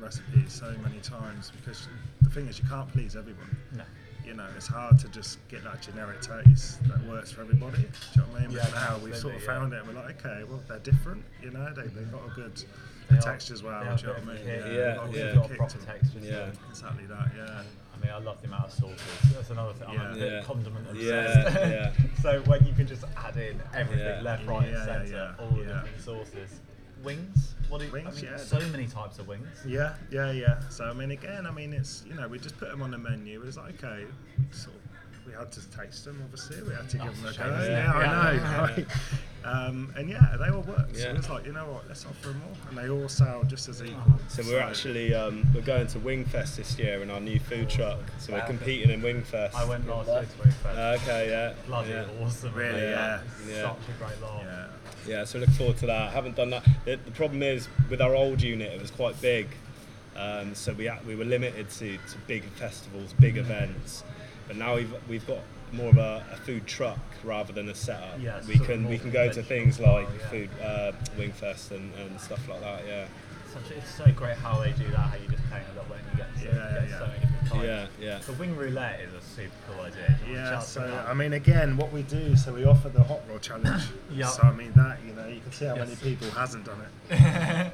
recipe 0.00 0.44
so 0.48 0.74
many 0.82 0.98
times 1.00 1.50
because 1.50 1.88
the 2.22 2.30
thing 2.30 2.46
is 2.46 2.58
you 2.58 2.64
can't 2.68 2.90
please 2.92 3.14
everyone. 3.16 3.56
No. 3.72 3.84
You 4.26 4.34
know, 4.34 4.46
it's 4.56 4.66
hard 4.68 4.98
to 5.00 5.08
just 5.08 5.38
get 5.48 5.64
that 5.64 5.82
generic 5.82 6.20
taste 6.20 6.82
that 6.88 7.02
works 7.06 7.32
for 7.32 7.40
everybody. 7.42 7.82
Do 7.82 7.88
you 8.14 8.20
know 8.22 8.28
what 8.28 8.40
I 8.40 8.46
mean? 8.46 8.50
Yeah, 8.56 8.62
But 8.64 8.74
now 8.74 8.98
we've 9.04 9.16
sort 9.16 9.34
of 9.34 9.40
yeah. 9.42 9.46
found 9.46 9.72
it. 9.72 9.86
We're 9.86 9.94
like, 9.94 10.24
okay, 10.24 10.44
well 10.44 10.60
they're 10.68 10.78
different. 10.78 11.24
You 11.42 11.50
know, 11.50 11.72
they 11.74 11.82
they've 11.88 12.10
got 12.12 12.26
a 12.26 12.30
good 12.34 12.56
They 12.56 13.16
the 13.16 13.18
are- 13.18 13.20
texture 13.22 13.54
as 13.54 13.62
well. 13.62 13.80
Do 13.82 14.00
you 14.00 14.06
know 14.06 14.12
what 14.14 14.22
I 14.22 14.24
mean? 14.34 14.46
Yeah, 14.46 14.54
they've 14.62 14.96
got 14.96 15.02
a 15.02 15.06
They've 15.06 15.14
good 15.14 15.34
yeah. 15.34 15.34
got 15.34 15.50
proper 15.56 15.78
textures. 15.84 16.24
Yeah. 16.24 16.50
Exactly 16.70 17.06
that. 17.06 17.30
Yeah. 17.36 17.62
I 17.94 18.04
mean, 18.04 18.12
I 18.14 18.18
love 18.18 18.40
the 18.40 18.48
amount 18.48 18.64
of 18.66 18.72
sauces. 18.72 19.32
That's 19.34 19.50
another 19.50 19.72
thing. 19.74 19.88
I'm 19.88 20.00
a 20.00 20.04
Yeah. 20.10 20.14
bit 20.14 20.32
Yeah. 20.32 20.42
condiment 20.44 20.86
obsessed. 20.90 21.56
Yeah, 21.56 21.68
yeah. 21.68 21.92
so 22.22 22.40
when 22.42 22.64
you 22.66 22.72
can 22.74 22.86
just 22.86 23.04
add 23.16 23.36
in 23.36 23.60
everything 23.74 24.06
Yeah. 24.06 24.20
left, 24.22 24.46
right, 24.46 24.68
Yeah, 24.70 24.76
and 24.76 25.08
centre, 25.08 25.34
yeah, 25.38 25.44
all 25.44 25.50
the 25.50 25.64
different 25.64 26.00
sauces. 26.00 26.60
Wings? 27.02 27.54
What 27.72 27.80
do 27.80 27.86
you, 27.86 27.90
I 27.92 27.94
Wings, 28.04 28.22
mean, 28.22 28.30
yeah. 28.32 28.36
so 28.36 28.60
many 28.68 28.86
types 28.86 29.18
of 29.18 29.26
wings. 29.26 29.48
Yeah, 29.66 29.94
yeah, 30.10 30.30
yeah. 30.30 30.60
So 30.68 30.84
I 30.84 30.92
mean, 30.92 31.10
again, 31.10 31.46
I 31.46 31.50
mean, 31.50 31.72
it's 31.72 32.04
you 32.06 32.12
know, 32.12 32.28
we 32.28 32.38
just 32.38 32.58
put 32.58 32.68
them 32.68 32.82
on 32.82 32.90
the 32.90 32.98
menu. 32.98 33.40
It 33.40 33.46
was 33.46 33.56
like 33.56 33.82
okay, 33.82 34.04
sort 34.50 34.76
of, 34.76 34.81
we 35.26 35.32
had 35.32 35.52
to 35.52 35.60
taste 35.70 36.04
them. 36.04 36.20
Obviously, 36.24 36.62
we 36.62 36.74
had 36.74 36.88
to 36.90 36.98
Oh, 37.00 37.04
give 37.04 37.16
them 37.16 37.24
a 37.24 37.28
it's 37.28 37.36
a 37.38 37.40
go. 37.40 37.44
shame, 37.50 37.60
isn't? 37.60 37.72
Yeah, 37.72 37.92
I 37.92 38.06
know. 38.06 38.42
Yeah. 38.42 38.60
right? 39.44 39.66
um, 39.66 39.92
and 39.96 40.08
yeah, 40.08 40.36
they 40.38 40.48
all 40.48 40.62
worked. 40.62 40.96
So 40.96 41.02
Yeah. 41.04 41.10
it 41.10 41.16
was 41.16 41.28
like, 41.30 41.46
you 41.46 41.52
know 41.52 41.66
what, 41.66 41.88
let's 41.88 42.04
offer 42.06 42.28
them 42.28 42.42
all, 42.48 42.56
and 42.68 42.78
they 42.78 42.88
all 42.88 43.08
sound 43.08 43.48
just 43.48 43.68
as 43.68 43.82
equal. 43.82 44.18
So 44.28 44.42
we're 44.44 44.60
actually 44.60 45.14
um, 45.14 45.44
we're 45.54 45.60
going 45.62 45.86
to 45.88 45.98
Wingfest 45.98 46.56
this 46.56 46.78
year 46.78 47.02
in 47.02 47.10
our 47.10 47.20
new 47.20 47.38
food 47.38 47.68
truck. 47.70 48.00
So 48.18 48.32
we're 48.32 48.46
competing 48.46 48.90
in 48.90 49.00
Wingfest. 49.02 49.54
I 49.54 49.64
went 49.64 49.86
last 49.86 50.08
year 50.08 50.22
to 50.22 50.48
Wingfest. 50.48 50.76
Uh, 50.76 50.98
okay, 51.02 51.30
yeah. 51.30 51.52
Bloody 51.66 51.90
yeah. 51.90 52.04
awesome. 52.20 52.54
Really, 52.54 52.72
mate. 52.80 52.90
yeah. 52.90 53.20
Yeah. 53.48 53.62
Such 53.62 53.78
a 53.88 54.04
great 54.04 54.22
laugh. 54.22 54.42
Yeah. 54.44 54.66
Yeah, 55.04 55.24
so 55.24 55.40
look 55.40 55.50
forward 55.50 55.78
to 55.78 55.86
that. 55.86 56.02
I 56.02 56.10
haven't 56.10 56.36
done 56.36 56.50
that. 56.50 56.64
The, 56.84 56.94
the 56.94 57.10
problem 57.10 57.42
is 57.42 57.68
with 57.90 58.00
our 58.00 58.14
old 58.14 58.40
unit, 58.40 58.72
it 58.72 58.80
was 58.80 58.92
quite 58.92 59.20
big, 59.20 59.48
um, 60.14 60.54
so 60.54 60.72
we 60.74 60.88
we 61.04 61.16
were 61.16 61.24
limited 61.24 61.68
to, 61.70 61.96
to 61.96 62.18
big 62.28 62.44
festivals, 62.50 63.12
big 63.14 63.36
events. 63.36 64.04
But 64.52 64.58
now 64.58 64.74
we've 64.74 64.94
we've 65.08 65.26
got 65.26 65.38
more 65.72 65.88
of 65.88 65.96
a, 65.96 66.22
a 66.30 66.36
food 66.36 66.66
truck 66.66 66.98
rather 67.24 67.54
than 67.54 67.70
a 67.70 67.74
setup. 67.74 68.20
Yeah, 68.20 68.42
we 68.46 68.58
can 68.58 68.86
we 68.86 68.98
can 68.98 69.10
go 69.10 69.30
to 69.30 69.42
conventional 69.42 69.44
things 69.44 69.80
like 69.80 70.08
style, 70.08 70.18
yeah. 70.20 70.28
food 70.28 70.50
uh, 70.62 70.92
Wingfest 71.16 71.70
and, 71.70 71.94
and 71.94 72.20
stuff 72.20 72.46
like 72.50 72.60
that. 72.60 72.82
Yeah. 72.86 73.06
Such, 73.50 73.70
it's 73.70 73.94
so 73.94 74.12
great 74.12 74.36
how 74.36 74.60
they 74.60 74.72
do 74.72 74.84
that. 74.90 74.98
How 74.98 75.16
you 75.16 75.28
just 75.28 75.42
pay 75.50 75.62
a 75.62 75.68
little 75.72 75.84
bit 75.84 76.00
and 76.04 76.12
you 76.12 76.16
get, 76.18 76.28
so, 76.36 76.44
Yeah, 76.44 76.68
you 76.68 76.80
get 76.80 76.90
yeah. 76.90 76.98
so 76.98 77.06
many 77.06 77.20
different 77.20 77.48
types. 77.48 77.64
Yeah, 77.64 77.86
yeah. 77.98 78.18
The 78.18 78.32
wing 78.34 78.56
roulette 78.56 79.00
is 79.00 79.14
a 79.14 79.20
super 79.22 79.52
cool 79.68 79.84
idea. 79.84 80.18
Do 80.22 80.30
you 80.30 80.36
wanna 80.36 80.50
Yeah, 80.50 80.58
so? 80.58 81.04
I 81.08 81.14
mean, 81.14 81.32
again, 81.32 81.76
what 81.78 81.90
we 81.90 82.02
do, 82.02 82.36
so 82.36 82.52
we 82.52 82.66
offer 82.66 82.90
the 82.90 83.02
hot 83.02 83.22
rod 83.30 83.40
challenge. 83.40 83.84
Yeah. 84.12 84.26
So 84.26 84.42
I 84.42 84.52
mean 84.52 84.72
that 84.76 84.98
you 85.06 85.14
know, 85.14 85.26
you 85.26 85.40
can 85.40 85.52
see 85.52 85.64
how 85.64 85.76
many 85.76 85.96
people 85.96 86.28
hasn't 86.32 86.66
done 86.66 86.82
it. 86.82 87.10
yeah, 87.10 87.70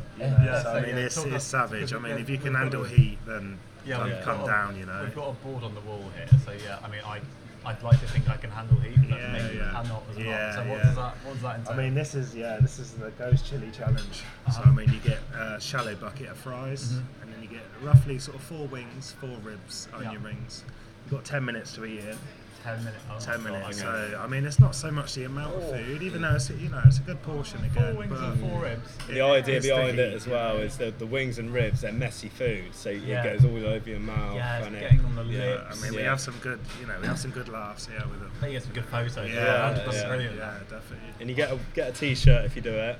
so, 0.58 0.62
so 0.62 0.70
I 0.70 0.80
mean, 0.82 0.90
yeah, 0.90 1.02
it's, 1.02 1.16
it's 1.24 1.44
savage. 1.44 1.92
I 1.92 1.98
mean, 1.98 2.18
if 2.18 2.30
you 2.30 2.38
can 2.38 2.54
handle 2.54 2.84
heat, 2.84 3.18
then 3.26 3.58
Yeah, 3.88 3.96
come, 3.96 4.06
we've 4.10 4.20
come 4.22 4.36
got 4.38 4.44
a- 4.44 4.46
down. 4.46 4.78
You 4.78 4.86
know. 4.86 5.00
We've 5.04 5.14
got 5.14 5.28
a 5.30 5.32
board 5.44 5.64
on 5.64 5.74
the 5.74 5.80
wall 5.80 6.04
here, 6.16 6.26
so 6.44 6.52
yeah, 6.52 6.78
I 6.84 6.88
mean, 6.88 7.00
I, 7.04 7.20
I'd 7.64 7.82
like 7.82 7.98
to 8.00 8.06
think 8.08 8.28
I 8.28 8.36
can 8.36 8.50
handle 8.50 8.76
heat, 8.80 8.96
but 9.08 9.18
Yeah, 9.18 9.32
maybe 9.32 9.56
yeah. 9.56 9.70
cannot 9.72 10.02
as 10.10 10.16
well. 10.16 10.26
Yeah, 10.26 10.54
so 10.54 10.58
what 10.60 10.66
yeah. 10.78 10.82
does 10.84 10.94
that, 10.96 11.14
what 11.24 11.32
does 11.34 11.42
that 11.42 11.70
I 11.70 11.76
mean, 11.76 11.94
this 11.94 12.14
is 12.14 12.34
yeah, 12.34 12.58
this 12.60 12.78
is 12.78 12.92
the 12.92 13.10
ghost 13.12 13.48
chili 13.48 13.70
challenge. 13.72 14.22
So 14.52 14.60
Uh-huh. 14.60 14.62
I 14.66 14.70
mean, 14.72 14.92
you 14.92 15.00
get 15.00 15.18
a 15.34 15.60
shallow 15.60 15.94
bucket 15.96 16.28
of 16.28 16.36
fries, 16.36 16.92
Mhm. 16.92 17.02
and 17.22 17.32
then 17.34 17.42
you 17.42 17.48
get 17.48 17.62
roughly 17.82 18.18
sort 18.18 18.36
of 18.36 18.42
four 18.42 18.66
wings, 18.68 19.12
four 19.20 19.36
ribs, 19.42 19.88
onion 19.94 20.12
Yeah. 20.22 20.28
rings. 20.28 20.64
You've 21.04 21.12
got 21.14 21.24
ten 21.24 21.44
minutes 21.44 21.72
to 21.74 21.84
eat 21.86 22.00
it. 22.00 22.16
Ten 22.62 22.78
minutes. 22.84 23.04
Oh, 23.10 23.18
Ten 23.18 23.34
God, 23.42 23.44
minutes. 23.44 23.82
okay. 23.82 24.10
So 24.12 24.20
I 24.22 24.26
mean, 24.26 24.44
it's 24.44 24.58
not 24.58 24.74
so 24.74 24.90
much 24.90 25.14
the 25.14 25.24
amount 25.24 25.54
of 25.54 25.70
food, 25.70 26.02
even 26.02 26.22
though 26.22 26.34
it's 26.34 26.50
you 26.50 26.68
know 26.68 26.80
it's 26.84 26.98
a 26.98 27.02
good 27.02 27.22
portion 27.22 27.58
Four 27.70 27.82
again. 27.84 27.96
wings 27.96 28.12
but 28.12 28.22
and 28.32 28.40
four 28.40 28.60
ribs. 28.62 28.96
The 29.08 29.20
idea 29.20 29.56
it's 29.56 29.66
the 29.66 29.72
behind 29.74 29.98
it 29.98 30.14
as 30.14 30.26
well 30.26 30.54
know. 30.56 30.60
is 30.62 30.76
that 30.78 30.98
the 30.98 31.06
wings 31.06 31.38
and 31.38 31.52
ribs 31.52 31.80
they're 31.82 31.92
messy 31.92 32.28
food, 32.28 32.74
so 32.74 32.90
Yeah. 32.90 33.22
it 33.24 33.40
goes 33.40 33.44
all 33.50 33.64
over 33.66 33.88
your 33.88 34.00
mouth. 34.00 34.34
Yeah, 34.34 34.58
it's 34.58 34.66
and 34.66 34.76
it- 34.76 34.80
getting 34.80 35.04
on 35.04 35.14
the 35.14 35.24
yeah. 35.24 35.62
I 35.70 35.74
mean, 35.82 35.94
we 35.94 36.02
have 36.02 36.20
some 36.20 36.34
good, 36.42 36.60
you 36.80 36.86
know, 36.86 36.94
we 37.00 37.06
have 37.06 37.18
some 37.18 37.30
good 37.30 37.48
laughs 37.48 37.86
here 37.86 38.02
with 38.10 38.20
them. 38.20 38.32
But 38.40 38.46
you 38.50 38.52
get 38.54 38.62
some 38.64 38.72
good 38.72 38.84
photos. 38.86 39.16
Yeah, 39.16 39.34
Yeah, 39.34 39.72
that's 39.84 39.96
yeah, 39.96 40.08
brilliant. 40.08 40.36
Yeah, 40.36 40.54
definitely. 40.70 40.98
And 41.20 41.28
you 41.30 41.36
get 41.36 41.50
a 41.52 41.58
get 41.74 41.88
a 41.90 41.92
t-shirt 41.92 42.44
if 42.44 42.56
you 42.56 42.62
do 42.62 42.72
it. 42.74 42.98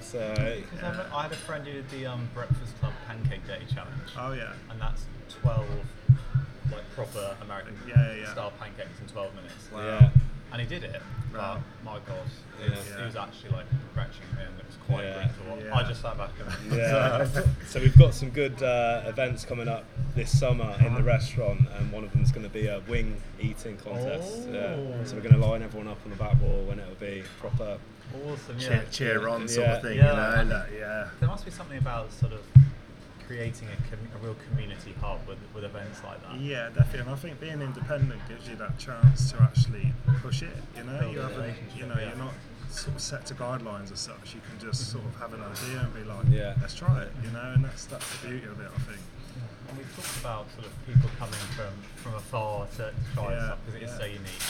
So 0.00 0.18
I 0.38 0.62
I 1.14 1.22
had 1.22 1.32
a 1.32 1.36
friend 1.36 1.66
who 1.66 1.72
did 1.74 1.88
the 1.90 2.06
um, 2.06 2.28
Breakfast 2.34 2.78
Club 2.80 2.92
Pancake 3.06 3.46
Day 3.46 3.60
challenge, 3.72 4.10
Oh 4.16 4.32
yeah. 4.32 4.52
and 4.70 4.80
that's 4.80 5.04
12 5.42 5.66
like 5.68 5.78
proper 6.96 7.36
American 7.42 7.76
Yeah, 7.86 7.94
yeah, 7.96 8.14
yeah. 8.22 8.32
style 8.32 8.52
pancakes 8.58 8.98
in 9.00 9.06
12 9.06 9.34
minutes. 9.36 9.54
Wow. 9.72 9.80
yeah, 9.84 10.10
And 10.52 10.60
he 10.62 10.66
did 10.66 10.82
it, 10.84 11.02
but 11.32 11.58
my 11.84 11.98
God, 12.06 12.16
it 12.64 12.70
was, 12.70 12.78
Yeah. 12.88 12.98
he 13.00 13.04
was 13.04 13.16
actually 13.16 13.50
like 13.50 13.66
retching 13.94 14.24
me, 14.34 14.42
and 14.48 14.58
it 14.58 14.64
was 14.66 14.76
quite 14.86 15.04
Yeah. 15.04 15.28
great 15.44 15.60
to. 15.60 15.66
Yeah. 15.66 15.76
I 15.76 15.82
just 15.82 16.00
sat 16.00 16.16
back 16.16 16.30
and 16.40 16.72
yeah. 16.76 17.26
so 17.68 17.80
we've 17.80 17.96
got 17.98 18.14
some 18.14 18.30
good 18.30 18.62
uh, 18.62 19.02
events 19.06 19.44
coming 19.44 19.68
up 19.68 19.84
this 20.14 20.36
summer 20.36 20.74
in 20.80 20.94
the 20.94 21.02
restaurant, 21.02 21.60
and 21.78 21.92
one 21.92 22.02
of 22.04 22.12
them 22.12 22.22
is 22.22 22.32
going 22.32 22.44
to 22.46 22.52
be 22.52 22.66
a 22.68 22.80
wing 22.88 23.20
eating 23.38 23.76
contest. 23.76 24.48
Yeah. 24.50 24.74
Oh. 24.78 25.04
So 25.04 25.16
we're 25.16 25.22
going 25.22 25.34
to 25.40 25.46
line 25.46 25.62
everyone 25.62 25.88
up 25.88 25.98
on 26.04 26.10
the 26.10 26.16
back 26.16 26.40
wall, 26.40 26.66
and 26.70 26.80
it'll 26.80 26.94
be 26.94 27.22
proper. 27.38 27.76
awesome. 28.24 28.56
Yeah. 28.58 28.68
Cheer, 28.68 28.84
cheer 28.90 29.28
on 29.28 29.46
sort 29.48 29.66
Yeah. 29.66 29.76
of 29.76 29.82
thing, 29.82 29.98
Yeah. 29.98 30.38
you 30.40 30.44
know. 30.48 30.54
Like, 30.56 30.70
yeah. 30.78 31.08
There 31.20 31.28
must 31.28 31.44
be 31.44 31.50
something 31.50 31.76
about 31.78 32.10
sort 32.12 32.32
of 32.32 32.40
creating 33.26 33.68
a, 33.68 33.76
com- 33.90 34.08
a 34.14 34.24
real 34.24 34.36
community 34.50 34.94
hub 35.00 35.20
with, 35.26 35.38
with 35.54 35.64
events 35.64 36.00
like 36.04 36.22
that. 36.22 36.38
Yeah, 36.40 36.68
definitely. 36.68 37.00
And 37.00 37.10
I 37.10 37.14
think 37.16 37.40
being 37.40 37.60
independent 37.60 38.20
gives 38.28 38.48
you 38.48 38.56
that 38.56 38.78
chance 38.78 39.32
to 39.32 39.42
actually 39.42 39.92
push 40.22 40.42
it. 40.42 40.56
You 40.76 40.84
know, 40.84 40.98
Build 41.00 41.12
you 41.14 41.20
haven't, 41.20 41.54
you 41.76 41.86
know, 41.86 41.94
yeah. 41.98 42.08
you're 42.08 42.16
not 42.18 42.34
sort 42.70 42.94
of 42.96 43.00
set 43.02 43.26
to 43.26 43.34
guidelines 43.34 43.92
as 43.92 44.00
such. 44.00 44.34
You 44.34 44.40
can 44.48 44.58
just 44.68 44.90
sort 44.92 45.04
of 45.04 45.14
have 45.16 45.32
an 45.34 45.40
idea 45.42 45.80
and 45.80 45.94
be 45.94 46.04
like, 46.04 46.24
Yeah. 46.30 46.54
let's 46.60 46.74
try 46.74 47.02
it. 47.02 47.12
You 47.24 47.30
know, 47.30 47.52
and 47.54 47.64
that's 47.64 47.86
that's 47.86 48.06
the 48.18 48.28
beauty 48.28 48.46
of 48.46 48.60
it. 48.60 48.70
I 48.74 48.78
think. 48.80 49.00
And 49.68 49.78
we've 49.78 49.96
talked 49.96 50.20
about 50.20 50.46
sort 50.54 50.66
of 50.66 50.72
people 50.86 51.10
coming 51.18 51.40
from, 51.56 51.72
from 51.96 52.14
afar 52.14 52.66
to 52.76 52.92
try 53.14 53.32
Yeah, 53.32 53.44
stuff 53.46 53.58
because 53.66 53.80
it 53.80 53.84
is 53.84 53.90
yeah. 53.90 53.98
so 53.98 54.04
unique. 54.04 54.44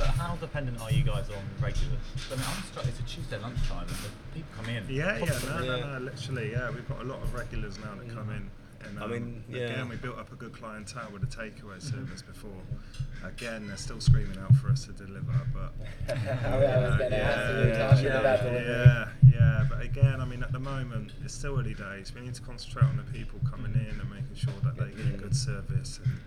But 0.00 0.08
how 0.16 0.34
dependent 0.36 0.80
are 0.80 0.90
you 0.90 1.02
guys 1.02 1.28
on 1.28 1.44
regulars? 1.60 2.00
I 2.32 2.36
mean, 2.36 2.44
I'm 2.48 2.62
struck, 2.62 2.86
it's 2.86 2.98
a 3.00 3.02
Tuesday 3.02 3.36
lunchtime 3.36 3.86
and 3.86 3.90
the 3.90 4.08
people 4.32 4.50
come 4.56 4.74
in. 4.74 4.82
Yeah, 4.88 5.18
yeah, 5.18 5.38
no, 5.44 5.58
no, 5.62 5.98
no. 5.98 6.04
Literally, 6.06 6.52
yeah, 6.52 6.70
we've 6.70 6.88
got 6.88 7.02
a 7.02 7.04
lot 7.04 7.22
of 7.22 7.34
regulars 7.34 7.78
now 7.78 7.94
that 7.96 8.08
come 8.08 8.30
in. 8.30 8.48
Mm. 8.48 8.88
And, 8.88 8.98
I 8.98 9.04
um, 9.04 9.10
mean, 9.10 9.44
yeah. 9.46 9.66
again, 9.66 9.90
we 9.90 9.96
built 9.96 10.16
up 10.16 10.32
a 10.32 10.36
good 10.36 10.54
clientele 10.54 11.10
with 11.12 11.20
the 11.20 11.26
takeaway 11.36 11.76
mm-hmm. 11.76 12.00
service 12.00 12.22
before. 12.22 12.62
Again, 13.22 13.68
they're 13.68 13.76
still 13.76 14.00
screaming 14.00 14.38
out 14.38 14.54
for 14.54 14.70
us 14.70 14.86
to 14.86 14.92
deliver, 14.92 15.46
but 15.52 15.74
I 16.16 16.56
was 16.56 16.96
going 16.96 17.10
to 17.10 17.20
ask 17.20 18.02
you, 18.02 18.08
you 18.08 18.14
yeah, 18.14 18.42
yeah, 18.54 19.08
yeah. 19.34 19.66
But 19.68 19.82
again, 19.82 20.22
I 20.22 20.24
mean, 20.24 20.42
at 20.42 20.52
the 20.52 20.60
moment, 20.60 21.12
it's 21.22 21.34
still 21.34 21.60
early 21.60 21.74
days. 21.74 22.14
We 22.14 22.22
need 22.22 22.34
to 22.36 22.40
concentrate 22.40 22.86
on 22.86 22.96
the 22.96 23.02
people 23.12 23.38
coming 23.50 23.74
in 23.74 24.00
and 24.00 24.08
making 24.08 24.34
sure 24.34 24.54
that 24.64 24.78
they 24.78 24.96
get 24.96 25.00
a 25.00 25.08
mm-hmm. 25.10 25.22
good 25.24 25.36
service 25.36 26.00
and 26.02 26.18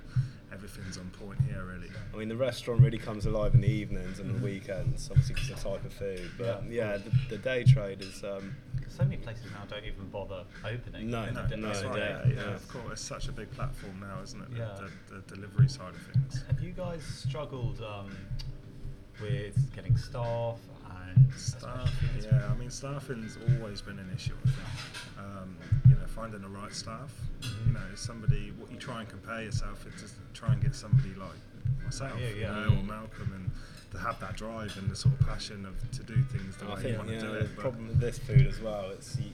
everything's 0.53 0.97
on 0.97 1.09
point 1.19 1.39
here, 1.41 1.63
really. 1.65 1.89
I 2.13 2.17
mean, 2.17 2.29
the 2.29 2.35
restaurant 2.37 2.81
really 2.81 2.97
comes 2.97 3.25
alive 3.25 3.53
in 3.55 3.61
the 3.61 3.67
evenings 3.67 4.19
and 4.19 4.33
the 4.33 4.43
weekends, 4.43 5.09
obviously 5.09 5.35
because 5.35 5.49
of 5.49 5.63
the 5.63 5.69
type 5.69 5.85
of 5.85 5.93
food. 5.93 6.31
But 6.37 6.63
Yeah. 6.69 6.91
yeah, 6.93 6.97
the, 6.97 7.11
the 7.29 7.37
day 7.37 7.63
trade 7.63 8.01
is. 8.01 8.23
Um, 8.23 8.55
So 8.89 9.03
many 9.03 9.17
places 9.17 9.45
now 9.51 9.63
don't 9.67 9.85
even 9.85 10.07
bother 10.09 10.43
opening. 10.63 11.09
No, 11.09 11.23
in 11.23 11.33
No, 11.33 11.47
the 11.47 11.57
no, 11.57 11.67
that's 11.67 11.83
right. 11.83 11.97
yeah, 11.97 12.27
Yeah, 12.27 12.33
yeah. 12.35 12.53
of 12.53 12.67
course. 12.67 12.91
It's 12.93 13.01
such 13.01 13.27
a 13.27 13.31
big 13.31 13.49
platform 13.51 13.99
now, 13.99 14.21
isn't 14.21 14.39
it? 14.41 14.51
The, 14.51 14.57
Yeah. 14.57 14.79
the, 15.09 15.15
the 15.15 15.35
delivery 15.35 15.67
side 15.67 15.95
of 15.95 16.01
things. 16.13 16.43
Have 16.47 16.59
you 16.61 16.71
guys 16.71 17.01
struggled 17.03 17.81
um, 17.81 18.15
with 19.21 19.55
getting 19.75 19.97
staff 19.97 20.57
and 20.69 20.72
Staff, 21.37 21.91
yeah. 22.21 22.47
I 22.49 22.55
mean, 22.57 22.69
staffing's 22.69 23.37
always 23.59 23.81
been 23.81 23.99
an 23.99 24.09
issue. 24.15 24.33
I 24.45 24.49
think. 24.49 25.19
Um, 25.19 25.57
you 25.89 25.95
know, 25.95 26.05
finding 26.07 26.41
the 26.41 26.47
right 26.49 26.73
staff. 26.73 27.11
You 27.65 27.73
know, 27.73 27.79
somebody. 27.95 28.51
What 28.57 28.71
you 28.71 28.77
try 28.77 28.99
and 29.01 29.09
compare 29.09 29.41
yourself 29.43 29.85
is 29.87 29.99
just 30.01 30.15
try 30.33 30.53
and 30.53 30.61
get 30.61 30.75
somebody 30.75 31.13
like 31.15 31.83
myself, 31.83 32.13
Yeah, 32.19 32.27
you 32.29 32.41
yeah. 32.41 32.51
know, 32.53 32.77
or 32.79 32.83
Malcolm, 32.83 33.31
and 33.35 33.51
to 33.91 33.97
have 33.99 34.19
that 34.21 34.35
drive 34.35 34.75
and 34.77 34.89
the 34.89 34.95
sort 34.95 35.19
of 35.19 35.27
passion 35.27 35.65
of 35.65 35.91
to 35.91 36.03
do 36.03 36.21
things 36.31 36.57
the 36.57 36.65
I 36.65 36.75
way 36.75 36.81
think 36.81 36.91
you 36.93 36.97
want 36.97 37.07
to 37.09 37.13
yeah, 37.15 37.21
do 37.21 37.27
the 37.31 37.37
it. 37.39 37.49
But 37.55 37.61
problem 37.61 37.87
with 37.87 37.99
this 37.99 38.17
food 38.19 38.47
as 38.47 38.59
well, 38.59 38.89
it's 38.91 39.17
you, 39.19 39.31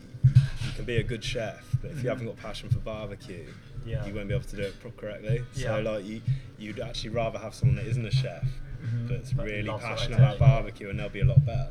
you 0.65 0.71
can 0.75 0.85
be 0.85 0.97
a 0.97 1.03
good 1.03 1.23
chef, 1.23 1.63
but 1.81 1.91
if 1.91 2.03
you 2.03 2.09
haven't 2.09 2.25
got 2.27 2.35
passion 2.37 2.69
for 2.69 2.79
barbecue, 2.79 3.45
Yeah. 3.85 4.05
you 4.05 4.13
won't 4.13 4.27
be 4.27 4.33
able 4.35 4.43
to 4.45 4.55
do 4.55 4.63
it 4.63 4.75
correctly. 4.97 5.43
Yeah. 5.55 5.75
So 5.77 5.81
like 5.81 6.05
you, 6.05 6.21
you'd 6.57 6.79
actually 6.81 7.11
rather 7.11 7.39
have 7.39 7.53
someone 7.55 7.77
that 7.77 7.85
isn't 7.87 8.05
a 8.05 8.11
chef, 8.11 8.43
Mhm. 8.81 9.07
that's 9.09 9.33
But 9.33 9.45
really 9.45 9.63
loves 9.63 9.83
passionate 9.83 10.17
about 10.19 10.33
do. 10.33 10.39
barbecue, 10.39 10.89
and 10.89 10.99
they'll 10.99 11.09
be 11.09 11.21
a 11.21 11.25
lot 11.25 11.43
better. 11.45 11.69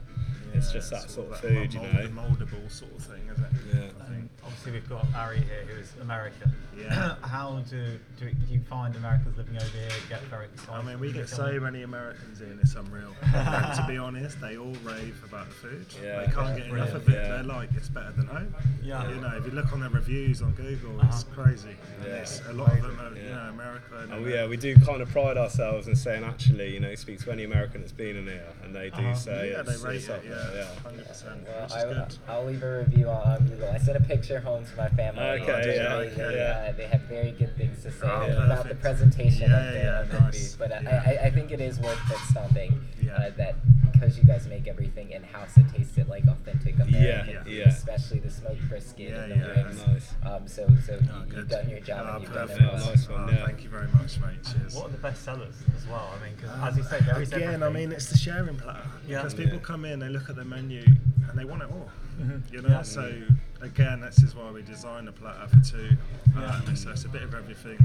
it's 0.54 0.72
just 0.72 0.90
that 0.90 1.08
sort 1.10 1.26
of 1.30 1.40
that 1.42 1.48
food, 1.48 1.74
you 1.74 1.80
know. 1.80 2.08
moldable 2.08 2.70
sort 2.70 2.90
of 2.96 3.02
thing, 3.04 3.22
isn't 3.30 3.44
it? 3.44 3.52
Yeah. 3.74 4.27
I 4.44 4.50
think. 4.50 4.66
And 4.66 4.72
obviously, 4.72 4.72
we've 4.72 4.88
got 4.88 5.06
Ari 5.20 5.38
here, 5.40 5.64
who 5.68 5.80
is 5.80 5.92
American. 6.00 6.52
Yeah. 6.76 7.16
How 7.22 7.62
do, 7.68 7.98
do 8.18 8.30
do 8.30 8.52
you 8.54 8.60
find 8.68 8.94
Americans 8.96 9.36
living 9.36 9.56
over 9.56 9.64
here 9.66 9.88
get 10.08 10.20
very 10.22 10.46
excited? 10.46 10.72
I 10.80 10.82
mean, 10.82 11.00
we 11.00 11.12
get 11.12 11.28
so 11.28 11.46
come? 11.54 11.64
many 11.64 11.82
Americans 11.82 12.40
in, 12.40 12.58
it's 12.62 12.74
unreal. 12.74 13.14
and 13.34 13.74
to 13.76 13.84
be 13.88 13.98
honest, 13.98 14.40
they 14.40 14.56
all 14.56 14.74
rave 14.84 15.20
about 15.28 15.48
the 15.48 15.54
food. 15.54 15.86
Yeah. 16.02 16.24
they 16.24 16.32
can't 16.32 16.48
Yeah, 16.50 16.56
get 16.58 16.66
enough 16.68 16.70
brilliant. 16.70 16.94
of 16.94 17.08
it. 17.08 17.12
Yeah. 17.14 17.28
They're 17.28 17.42
like, 17.42 17.68
it's 17.76 17.88
better 17.88 18.12
than 18.12 18.26
home. 18.26 18.54
Yeah. 18.82 19.08
You 19.08 19.16
know, 19.20 19.36
if 19.36 19.44
you 19.44 19.50
look 19.52 19.72
on 19.72 19.80
their 19.80 19.90
reviews 19.90 20.40
on 20.42 20.52
Google, 20.52 21.00
it's 21.02 21.24
Uh-huh. 21.24 21.42
crazy. 21.42 21.76
Yeah. 22.06 22.14
it's, 22.16 22.40
a 22.48 22.52
lot 22.52 22.72
of 22.72 22.82
them 22.82 23.00
are, 23.00 23.16
you 23.16 23.24
Yeah. 23.24 23.34
know, 23.34 23.50
America. 23.50 23.98
And 24.02 24.12
Oh 24.12 24.22
they're- 24.22 24.34
yeah, 24.36 24.46
we 24.46 24.56
do 24.56 24.76
kind 24.76 25.02
of 25.02 25.10
pride 25.10 25.36
ourselves 25.36 25.88
in 25.88 25.96
saying 25.96 26.22
actually, 26.24 26.72
you 26.74 26.80
know, 26.80 26.94
speak 26.94 27.18
to 27.24 27.32
any 27.32 27.44
American 27.44 27.80
that's 27.80 27.92
been 27.92 28.16
in 28.16 28.24
here, 28.26 28.46
and 28.62 28.74
they 28.74 28.90
do 28.90 29.02
Uh-huh. 29.02 29.14
say 29.14 29.50
yeah, 29.50 29.60
it's, 29.60 29.82
they 29.82 29.88
rate 29.88 29.96
it's 29.96 30.08
it, 30.08 30.10
up 30.12 30.22
there, 30.22 30.30
yeah, 30.32 30.54
yeah. 30.54 30.80
hundred 30.82 31.06
percent, 31.08 31.44
Well, 31.46 31.62
which 31.62 31.70
is 31.70 31.76
I, 31.76 31.92
good. 31.92 32.14
I'll 32.28 32.44
leave 32.44 32.62
a 32.62 32.78
review 32.78 33.08
on, 33.08 33.32
on 33.32 33.48
Google. 33.48 33.68
I 33.70 33.78
sent 33.78 33.96
a 33.96 34.00
picture 34.00 34.37
home 34.40 34.64
to 34.64 34.76
my 34.76 34.88
family. 34.90 35.22
Okay, 35.22 35.46
They 35.64 35.76
yeah, 35.76 35.92
really, 35.94 36.06
okay, 36.08 36.22
really, 36.22 36.36
yeah. 36.36 36.66
Uh, 36.68 36.72
they 36.72 36.86
have 36.86 37.00
very 37.02 37.32
good 37.32 37.56
things 37.56 37.82
to 37.82 37.90
say 37.90 38.06
Oh, 38.10 38.44
about 38.44 38.68
the 38.68 38.74
presentation 38.76 39.50
Yeah, 39.50 39.56
of 39.68 39.72
the, 39.74 39.78
yeah, 39.78 40.00
of 40.00 40.10
the 40.10 40.20
nice. 40.20 40.54
food. 40.54 40.58
But 40.58 40.72
uh, 40.72 40.80
Yeah. 40.82 41.02
I, 41.06 41.10
I, 41.10 41.24
I 41.26 41.30
think 41.30 41.50
it 41.52 41.60
is 41.60 41.78
worth 41.80 41.98
it 42.10 42.18
stopping 42.30 42.80
Yeah. 43.02 43.12
uh, 43.14 43.30
that 43.36 43.56
because 43.92 44.16
you 44.16 44.24
guys 44.24 44.46
make 44.46 44.68
everything 44.68 45.10
in 45.10 45.24
house, 45.24 45.56
it 45.56 45.66
tasted 45.76 46.08
like 46.08 46.24
authentic 46.28 46.74
American 46.76 47.00
Yeah, 47.34 47.42
food, 47.42 47.52
yeah. 47.52 47.68
especially 47.68 48.20
the 48.20 48.30
smoked 48.30 48.68
brisket 48.68 49.10
Yeah, 49.10 49.22
and 49.24 49.32
the 49.32 49.36
yeah. 49.48 49.64
wings. 49.64 49.86
Nice. 49.86 50.14
Um, 50.24 50.46
so 50.46 50.68
so 50.86 50.98
Oh, 51.12 51.18
you, 51.24 51.24
good. 51.26 51.36
you've 51.38 51.48
done 51.48 51.68
your 51.68 51.80
job 51.80 52.06
Oh, 52.08 52.12
and 52.14 52.22
you've 52.22 52.32
done 52.32 52.48
it 52.50 52.60
Yeah, 52.60 52.66
well. 52.72 52.86
nice 52.86 53.08
one, 53.08 53.28
Oh, 53.28 53.32
yeah. 53.32 53.46
Thank 53.46 53.64
you 53.64 53.70
very 53.70 53.88
much, 53.88 54.20
mate. 54.20 54.38
Cheers. 54.52 54.74
What 54.76 54.86
are 54.86 54.92
the 54.92 54.98
best 54.98 55.24
sellers 55.24 55.56
as 55.76 55.86
well? 55.88 56.12
I 56.16 56.24
mean, 56.24 56.34
because 56.36 56.50
as 56.62 56.76
you 56.76 56.82
say, 56.84 57.00
there 57.00 57.20
is 57.22 57.32
Again, 57.32 57.62
I 57.64 57.68
mean, 57.70 57.90
it's 57.92 58.06
the 58.10 58.16
sharing 58.18 58.56
platter. 58.56 58.86
Yeah. 59.06 59.18
Because 59.18 59.34
people 59.34 59.54
Yeah. 59.54 59.64
come 59.64 59.84
in, 59.84 59.98
they 59.98 60.08
look 60.08 60.28
at 60.30 60.36
the 60.36 60.44
menu, 60.44 60.84
and 61.28 61.36
they 61.38 61.44
want 61.44 61.62
it 61.62 61.70
all. 61.70 61.90
Mhm. 62.20 62.42
You 62.52 62.62
know, 62.62 62.68
Yeah. 62.68 62.82
so 62.82 63.12
again, 63.60 64.00
this 64.00 64.18
is 64.22 64.34
why 64.34 64.50
we 64.50 64.62
designed 64.62 65.08
a 65.08 65.12
platter 65.12 65.48
for 65.48 65.60
two. 65.64 65.96
Um, 66.36 66.76
so 66.76 66.90
it's 66.90 67.04
a 67.04 67.08
bit 67.08 67.22
of 67.22 67.34
everything, 67.34 67.78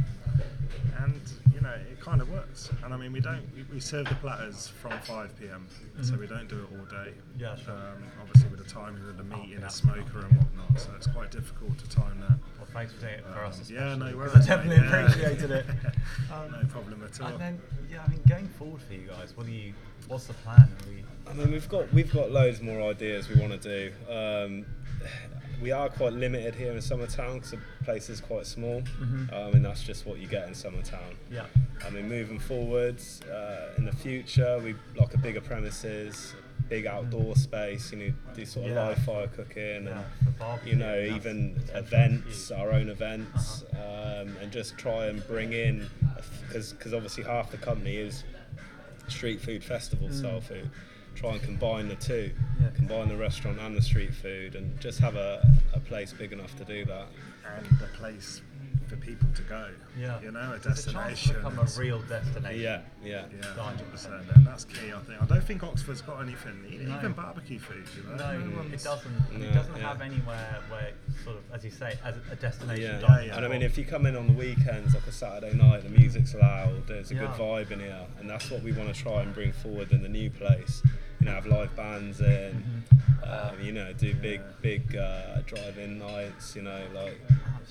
and 1.03 1.21
you 1.53 1.61
know, 1.61 1.71
it 1.91 1.99
kind 1.99 2.21
of 2.21 2.29
works. 2.31 2.69
And 2.83 2.93
I 2.93 2.97
mean, 2.97 3.11
we 3.13 3.19
don't 3.19 3.41
we, 3.55 3.63
we 3.73 3.79
serve 3.79 4.07
the 4.09 4.15
platters 4.15 4.67
from 4.67 4.91
5 4.99 5.39
p.m. 5.39 5.67
So 6.01 6.13
Mhm. 6.13 6.19
we 6.19 6.27
don't 6.27 6.47
do 6.47 6.59
it 6.59 6.67
all 6.77 6.85
day. 6.85 7.13
Yeah, 7.37 7.55
sure. 7.55 7.73
Um, 7.73 8.03
obviously, 8.21 8.49
with 8.49 8.63
the 8.63 8.69
timing 8.71 9.07
of 9.09 9.17
the 9.17 9.23
meat 9.23 9.35
Oh, 9.39 9.41
and 9.43 9.51
yeah. 9.51 9.59
the 9.59 9.69
smoker 9.69 10.19
and 10.19 10.37
whatnot, 10.37 10.79
so 10.79 10.91
it's 10.95 11.07
quite 11.07 11.31
difficult 11.31 11.77
to 11.79 11.89
time 11.89 12.19
that. 12.21 12.37
Well, 12.57 12.67
thanks 12.73 12.93
for 12.93 13.01
doing 13.01 13.13
it 13.15 13.23
for 13.25 13.39
Um, 13.43 13.51
us. 13.51 13.69
Yeah, 13.69 13.95
no 13.95 14.15
worries. 14.15 14.33
I 14.35 14.39
mate, 14.39 14.47
definitely 14.47 14.83
yeah. 14.85 14.99
appreciated 15.05 15.51
it. 15.51 15.65
Um, 16.31 16.51
no 16.51 16.65
problem 16.69 17.03
at 17.03 17.21
all. 17.21 17.27
And 17.27 17.39
then, 17.39 17.61
yeah, 17.91 18.03
I 18.05 18.09
mean, 18.09 18.19
going 18.27 18.47
forward 18.47 18.81
for 18.81 18.93
you 18.93 19.07
guys, 19.07 19.35
what 19.37 19.45
do 19.45 19.51
you? 19.51 19.73
What's 20.07 20.25
the 20.25 20.33
plan? 20.33 20.61
Are 20.61 20.89
we, 20.89 21.03
I 21.29 21.33
mean, 21.33 21.51
we've 21.51 21.69
got 21.69 21.91
we've 21.93 22.11
got 22.11 22.31
loads 22.31 22.59
more 22.61 22.81
ideas 22.89 23.29
we 23.29 23.39
want 23.39 23.59
to 23.61 23.89
do. 24.09 24.63
We 25.61 25.71
are 25.71 25.89
quite 25.89 26.13
limited 26.13 26.55
here 26.55 26.71
in 26.73 26.79
Summertown 26.79 27.35
because 27.35 27.51
the 27.51 27.59
place 27.85 28.09
is 28.09 28.19
quite 28.19 28.45
small. 28.45 28.81
Mhm. 28.81 29.31
Um, 29.33 29.53
and 29.55 29.65
that's 29.65 29.83
just 29.83 30.05
what 30.05 30.19
you 30.19 30.27
get 30.27 30.47
in 30.47 30.53
Summertown. 30.53 31.15
Yeah. 31.31 31.45
I 31.85 31.89
mean, 31.89 32.07
moving 32.09 32.39
forwards 32.39 33.21
uh, 33.23 33.73
in 33.77 33.85
the 33.85 33.91
future, 33.95 34.59
we 34.59 34.75
like 34.97 35.13
a 35.13 35.17
bigger 35.17 35.41
premises, 35.41 36.33
big 36.69 36.85
outdoor 36.85 37.35
space. 37.35 37.91
You 37.93 37.97
know, 37.99 38.13
do 38.35 38.45
sort 38.45 38.65
of 38.67 38.71
Yeah. 38.73 38.87
live 38.89 38.97
fire 38.99 39.27
cooking 39.27 39.85
Yeah, 39.85 40.03
and 40.25 40.37
barbecue, 40.37 40.73
you 40.73 40.77
know 40.79 40.99
even 40.99 41.61
events, 41.73 42.51
our 42.51 42.71
own 42.71 42.89
events, 42.89 43.63
Uh-huh. 43.73 44.21
um, 44.21 44.35
and 44.41 44.51
just 44.51 44.77
try 44.77 45.05
and 45.07 45.25
bring 45.27 45.53
in 45.53 45.89
because 46.47 46.73
because 46.73 46.93
obviously 46.93 47.23
half 47.23 47.51
the 47.51 47.57
company 47.57 47.95
is 47.97 48.23
street 49.07 49.39
food 49.41 49.63
festival 49.63 50.09
style 50.11 50.41
food. 50.41 50.69
Try 51.15 51.33
and 51.33 51.41
combine 51.41 51.87
the 51.87 51.95
two. 51.95 52.31
Yeah. 52.61 52.69
combine 52.75 53.07
the 53.07 53.15
restaurant 53.17 53.59
and 53.59 53.75
the 53.75 53.81
street 53.81 54.13
food, 54.13 54.55
and 54.55 54.79
just 54.79 54.99
have 54.99 55.15
a, 55.15 55.45
a 55.73 55.79
place 55.79 56.13
big 56.13 56.33
enough 56.33 56.55
to 56.57 56.65
do 56.65 56.85
that. 56.85 57.07
and 57.55 57.65
the 57.79 57.87
place 57.97 58.41
for 58.93 59.05
people 59.05 59.27
to 59.35 59.41
go. 59.43 59.67
Yeah. 59.99 60.19
You 60.21 60.31
know, 60.31 60.53
a 60.55 60.59
There's 60.59 60.85
a 60.85 60.89
to 60.91 60.93
destination. 60.95 61.35
become 61.35 61.59
a 61.59 61.67
real 61.79 61.99
destination. 62.01 62.61
Yeah, 62.61 62.81
yeah. 63.03 63.25
Yeah, 63.35 63.61
hundred 63.63 63.89
percent, 63.91 64.23
and 64.35 64.45
that's 64.45 64.65
key. 64.65 64.91
I 64.95 64.99
think. 64.99 65.21
I 65.21 65.25
don't 65.25 65.43
think 65.43 65.63
Oxford's 65.63 66.01
got 66.01 66.21
anything, 66.21 66.63
No. 66.87 66.97
even 66.97 67.13
barbecue 67.13 67.59
food. 67.59 67.85
You 67.95 68.03
know, 68.09 68.15
No, 68.39 68.61
it 68.71 68.83
doesn't. 68.83 69.37
No, 69.39 69.45
it 69.47 69.53
doesn't 69.53 69.75
yeah. 69.75 69.87
have 69.87 70.01
anywhere 70.01 70.57
where, 70.69 70.91
it's 71.09 71.23
sort 71.23 71.37
of, 71.37 71.43
as 71.53 71.63
you 71.63 71.71
say, 71.71 71.97
as 72.03 72.15
a 72.31 72.35
destination. 72.35 72.83
Yeah. 72.83 72.99
dining 73.07 73.27
Yeah, 73.29 73.37
and 73.37 73.45
I 73.45 73.49
mean, 73.49 73.61
if 73.61 73.77
you 73.77 73.85
come 73.85 74.05
in 74.05 74.15
on 74.15 74.27
the 74.27 74.33
weekends, 74.33 74.93
like 74.93 75.07
a 75.07 75.11
Saturday 75.11 75.55
night, 75.55 75.83
the 75.83 75.89
music's 75.89 76.33
loud, 76.35 76.87
there's 76.87 77.11
a 77.11 77.15
good 77.15 77.29
vibe 77.31 77.71
in 77.71 77.79
here, 77.79 78.05
and 78.19 78.29
that's 78.29 78.49
what 78.51 78.61
we 78.63 78.71
want 78.71 78.93
to 78.93 78.99
try 79.01 79.21
and 79.21 79.33
bring 79.33 79.51
forward 79.51 79.91
in 79.91 80.01
the 80.03 80.09
new 80.09 80.29
place. 80.29 80.81
You 81.19 81.27
know, 81.27 81.33
have 81.35 81.45
live 81.45 81.75
bands 81.75 82.19
in, 82.19 82.25
Mm-hmm. 82.27 82.79
Um, 83.27 83.61
you 83.61 83.71
know, 83.71 83.93
do 83.93 84.13
big, 84.15 84.41
big 84.61 84.95
uh, 84.95 85.41
drive-in 85.45 85.99
nights. 85.99 86.55
You 86.55 86.63
know, 86.63 86.81
like 86.93 87.19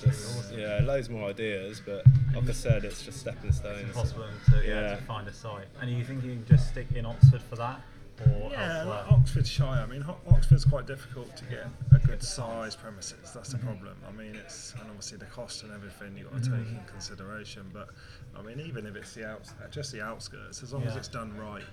just 0.00 0.38
awesome. 0.38 0.58
yeah, 0.58 0.80
loads 0.82 1.08
more 1.10 1.28
ideas. 1.30 1.80
But 1.84 2.04
like 2.34 2.48
I 2.48 2.52
said, 2.52 2.84
it's 2.84 3.02
just 3.04 3.20
stepping 3.20 3.52
stones. 3.52 3.80
it's 3.80 3.88
impossible 3.88 4.24
to, 4.50 4.56
yeah, 4.66 4.80
Yeah. 4.90 4.96
to 4.96 5.02
find 5.02 5.28
a 5.28 5.32
site. 5.32 5.66
And 5.80 5.90
you 5.90 6.04
think 6.04 6.24
you 6.24 6.30
can 6.32 6.46
just 6.46 6.68
stick 6.68 6.86
in 6.94 7.04
Oxford 7.06 7.42
for 7.42 7.56
that, 7.56 7.80
or 8.26 8.50
Yeah, 8.50 8.84
like 8.84 9.10
Oxfordshire. 9.12 9.64
I 9.66 9.86
mean, 9.86 10.00
Ho- 10.02 10.18
Oxford's 10.30 10.64
quite 10.64 10.86
difficult 10.86 11.36
to 11.36 11.44
get 11.44 11.66
a 11.94 11.98
good 12.06 12.22
size 12.22 12.74
premises. 12.74 13.32
That's 13.34 13.50
the 13.50 13.58
Mm-hmm. 13.58 13.66
problem. 13.66 13.96
I 14.08 14.12
mean, 14.12 14.34
it's 14.34 14.72
and 14.80 14.82
obviously 14.88 15.18
the 15.18 15.26
cost 15.26 15.62
and 15.62 15.72
everything 15.72 16.16
you've 16.16 16.30
got 16.30 16.40
Mm-hmm. 16.40 16.52
to 16.52 16.64
take 16.64 16.68
in 16.78 16.84
consideration. 16.86 17.70
But 17.72 17.88
I 18.36 18.42
mean, 18.42 18.60
even 18.60 18.86
if 18.86 18.96
it's 18.96 19.12
the 19.14 19.26
outs, 19.28 19.52
just 19.70 19.92
the 19.92 20.00
outskirts, 20.02 20.62
as 20.62 20.72
long 20.72 20.84
as 20.84 20.96
it's 20.96 21.08
done 21.08 21.36
right, 21.36 21.64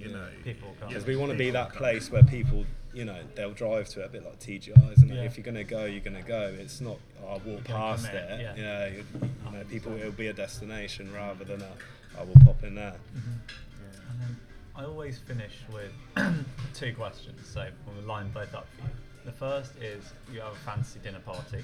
you 0.00 0.10
Yeah. 0.10 0.16
know, 0.16 0.28
People 0.44 0.74
come. 0.80 0.88
Because 0.88 1.04
we 1.06 1.16
want 1.16 1.32
to 1.32 1.38
be 1.38 1.50
that 1.50 1.70
come. 1.70 1.78
place 1.78 2.10
where 2.10 2.22
people, 2.22 2.64
you 2.92 3.04
know, 3.04 3.18
they'll 3.34 3.52
drive 3.52 3.88
to 3.90 4.00
it 4.02 4.06
a 4.06 4.08
bit 4.08 4.24
like 4.24 4.38
TGI, 4.40 4.92
isn't 4.92 5.10
it? 5.10 5.14
Yeah. 5.14 5.22
If 5.22 5.36
you're 5.36 5.44
going 5.44 5.54
to 5.56 5.64
go, 5.64 5.84
you're 5.84 6.00
going 6.00 6.16
to 6.16 6.26
go. 6.28 6.54
It's 6.58 6.80
not, 6.80 6.98
oh, 7.22 7.28
I'll 7.28 7.38
walk 7.40 7.68
You're 7.68 7.76
past 7.78 8.06
commit, 8.06 8.24
it. 8.30 8.40
yeah. 8.40 8.54
Yeah, 8.56 8.86
you, 8.88 9.04
you 9.22 9.58
know, 9.58 9.64
people, 9.68 9.92
it'll 9.96 10.12
be 10.12 10.28
a 10.28 10.32
destination 10.32 11.12
rather 11.12 11.44
than 11.44 11.62
a, 11.62 11.72
I 12.18 12.24
will 12.24 12.34
pop 12.44 12.62
in 12.64 12.74
there. 12.74 12.96
Mm-hmm. 13.16 14.10
And 14.10 14.20
then 14.20 14.36
I 14.74 14.84
always 14.84 15.18
finish 15.18 15.52
with 15.72 15.92
two 16.74 16.94
questions, 16.94 17.40
so 17.46 17.66
we'll 17.86 18.04
line 18.06 18.30
both 18.32 18.54
up 18.54 18.66
for 18.76 18.84
you. 18.84 18.90
The 19.24 19.32
first 19.32 19.76
is 19.76 20.02
you 20.32 20.40
have 20.40 20.52
a 20.52 20.56
fancy 20.56 20.98
dinner 21.00 21.20
party. 21.20 21.58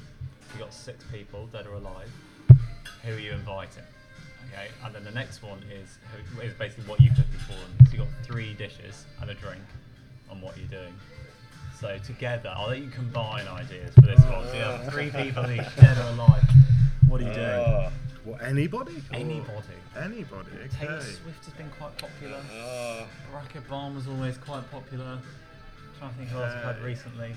You've 0.53 0.61
got 0.61 0.73
six 0.75 1.03
people, 1.11 1.47
dead 1.47 1.67
or 1.67 1.75
alive. 1.75 2.11
Who 3.05 3.15
are 3.15 3.19
you 3.19 3.33
inviting? 3.33 3.83
Okay, 4.53 4.69
and 4.85 4.95
then 4.95 5.03
the 5.05 5.11
next 5.11 5.43
one 5.43 5.59
is 5.73 5.99
who, 6.35 6.41
is 6.43 6.53
basically 6.55 6.85
what 6.85 7.01
you 7.01 7.09
cooking 7.11 7.41
for 7.47 7.53
them. 7.55 7.86
You've 7.97 8.05
got 8.07 8.25
three 8.27 8.53
dishes 8.53 9.07
and 9.23 9.31
a 9.31 9.35
drink 9.35 9.63
on 10.31 10.43
what 10.43 10.59
you're 10.59 10.67
doing. 10.67 10.93
So 11.81 11.97
together, 12.05 12.53
I'll 12.55 12.69
let 12.69 12.81
you 12.83 12.91
combine 12.91 13.49
ideas 13.49 13.95
for 13.95 14.03
this 14.03 14.21
one. 14.21 14.47
So 14.49 14.53
you 14.53 14.61
have 14.61 14.93
three 14.93 15.09
people 15.09 15.51
each, 15.51 15.77
dead 15.77 15.97
or 15.97 16.11
alive. 16.11 16.45
What 17.09 17.23
are 17.23 17.25
you 17.25 17.33
doing? 17.33 17.47
Oh, 17.49 17.89
What 18.25 18.43
anybody? 18.43 19.03
Anybody. 19.15 19.51
Oh, 19.97 20.01
anybody. 20.01 20.51
Taylor 20.79 21.01
Swift 21.01 21.43
has 21.47 21.55
been 21.55 21.71
quite 21.79 21.97
popular. 21.97 22.39
oh, 22.53 23.07
Barack 23.33 23.63
Obama's 23.67 24.09
always 24.09 24.37
quite 24.37 24.71
popular. 24.71 25.19
trying 25.99 26.11
to 26.11 26.17
think 26.19 26.29
who 26.29 26.39
else 26.39 26.53
I've 26.53 26.77
had 26.77 26.83
recently. 26.83 27.33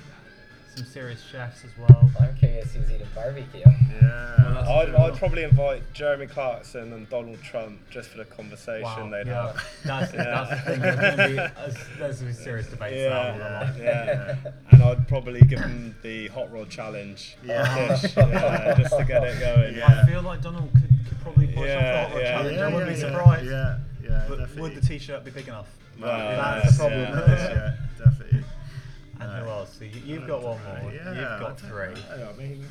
Some 0.80 0.88
serious 0.88 1.22
chefs 1.30 1.64
as 1.66 1.72
well. 1.78 2.10
I'm 2.20 2.36
curious 2.38 2.74
who's 2.74 2.90
eating 2.90 3.08
barbecue. 3.14 3.60
Yeah. 3.66 4.36
that's- 4.38 4.68
I'd. 4.70 4.96
I'd 4.96 5.16
probably 5.18 5.44
invite 5.44 5.82
Jeremy 5.94 6.26
Clarkson 6.28 6.94
and 6.94 7.10
Donald 7.10 7.42
Trump 7.44 7.80
just 7.90 8.10
for 8.10 8.18
the 8.20 8.26
conversation 8.26 8.84
Wow, 8.84 9.10
they'd 9.10 9.28
yeah, 9.28 9.48
have. 9.48 9.56
that's, 9.86 10.14
Yeah. 10.14 10.24
that's 10.24 10.50
the 10.50 10.72
thing. 10.72 10.82
There's 10.82 10.96
going 11.00 11.18
to 11.18 11.28
be 11.28 11.38
a, 11.38 11.54
there's 12.00 12.20
gonna 12.20 12.32
be 12.32 12.38
serious 12.38 12.68
debates 12.68 12.96
Yeah, 12.98 13.38
now. 13.78 13.84
yeah. 13.84 14.36
and 14.72 14.84
I'd 14.84 15.08
probably 15.08 15.42
give 15.42 15.60
them 15.60 15.96
the 16.02 16.28
hot 16.28 16.52
rod 16.52 16.70
challenge 16.70 17.36
Yeah. 17.44 17.88
dish, 18.00 18.16
yeah, 18.16 18.76
just 18.78 18.98
to 18.98 19.04
get 19.04 19.24
it 19.24 19.40
going. 19.42 19.76
Yeah. 19.76 20.02
I 20.04 20.10
feel 20.10 20.22
like 20.22 20.42
Donald 20.42 20.72
could, 20.74 20.90
could 21.10 21.20
probably 21.22 21.48
push 21.48 21.68
Yeah, 21.68 21.76
off 21.76 22.14
the 22.14 22.14
hot 22.14 22.14
rod 22.14 22.22
yeah. 22.22 22.32
challenge. 22.38 22.56
yeah, 22.58 22.62
I 22.64 22.68
wouldn't 22.74 22.90
yeah, 22.92 22.96
be 22.96 23.00
surprised. 23.02 23.46
Yeah, 23.52 23.78
yeah, 24.04 24.26
But 24.30 24.38
definitely. 24.40 24.62
would 24.62 24.76
the 24.76 24.82
t-shirt 24.88 25.26
be 25.26 25.32
big 25.32 25.48
enough? 25.50 25.68
Well, 26.00 26.08
that's 26.18 26.72
the 26.78 26.80
problem. 26.80 27.02
Yeah, 27.02 27.10
yeah, 27.10 27.26
definitely. 27.36 27.86
And 29.20 29.32
who 29.32 29.50
else? 29.50 29.76
So 29.78 29.86
you, 29.86 30.02
you've 30.06 30.28
got 30.28 30.42
one 30.44 30.58
more. 30.64 30.92
Yeah, 30.94 31.10
you've 31.10 31.40
got 31.42 31.58
don't 31.58 31.70
three. 31.70 31.94
know, 32.18 32.30
I 32.34 32.38
mean, 32.42 32.66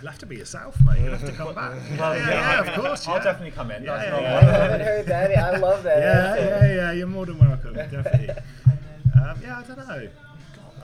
you'll 0.00 0.10
have 0.10 0.18
to 0.20 0.26
be 0.26 0.36
yourself, 0.36 0.76
mate. 0.84 1.00
You'll 1.00 1.16
have 1.16 1.26
to 1.26 1.32
come 1.32 1.54
back. 1.54 1.72
Well, 1.98 2.16
yeah, 2.16 2.28
yeah, 2.30 2.60
of 2.60 2.68
I- 2.68 2.74
course. 2.76 3.06
I'll 3.06 3.16
yeah. 3.16 3.22
definitely 3.24 3.50
come 3.52 3.70
in. 3.70 3.82
Yeah, 3.84 3.96
That's 3.96 4.04
yeah, 4.04 4.10
not 4.10 4.22
yeah. 4.22 4.36
I 4.38 4.42
haven't 4.64 4.80
heard 4.80 5.06
that. 5.06 5.38
I 5.38 5.56
love 5.58 5.82
that. 5.82 5.98
Yeah, 5.98 6.44
yeah, 6.66 6.74
yeah. 6.74 6.92
You're 6.92 7.06
more 7.06 7.26
than 7.26 7.38
welcome. 7.38 7.74
Definitely. 7.74 8.30
Um, 8.30 9.38
yeah, 9.42 9.58
I 9.58 9.62
don't 9.62 9.78
know. 9.78 10.08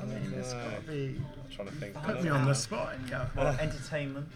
I 0.00 0.04
mean, 0.04 0.34
it's 0.36 0.52
got 0.52 0.74
to 0.84 0.90
be. 0.90 1.20
trying 1.54 1.68
to 1.68 1.74
think. 1.74 1.94
Put 2.02 2.22
me 2.22 2.28
on 2.30 2.44
the 2.46 2.54
spot, 2.54 2.94
yeah. 3.08 3.26
Well, 3.36 3.56
entertainment. 3.60 4.26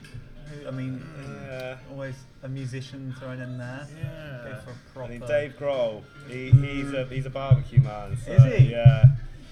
I 0.66 0.70
mean, 0.70 1.02
Yeah. 1.48 1.76
always 1.90 2.14
a 2.44 2.48
musician 2.48 3.14
thrown 3.18 3.40
in 3.40 3.59
there. 3.59 3.87
Yeah. 4.00 4.61
For 4.94 5.02
a. 5.02 5.05
I 5.05 5.09
mean, 5.09 5.20
Dave 5.26 5.55
Grohl, 5.59 6.02
he, 6.29 6.50
he's 6.50 6.92
a 6.92 7.05
he's 7.07 7.26
a 7.26 7.31
barbecue 7.31 7.81
man. 7.81 8.16
So, 8.24 8.33
Is 8.33 8.44
he? 8.59 8.70
Yeah. 8.70 9.05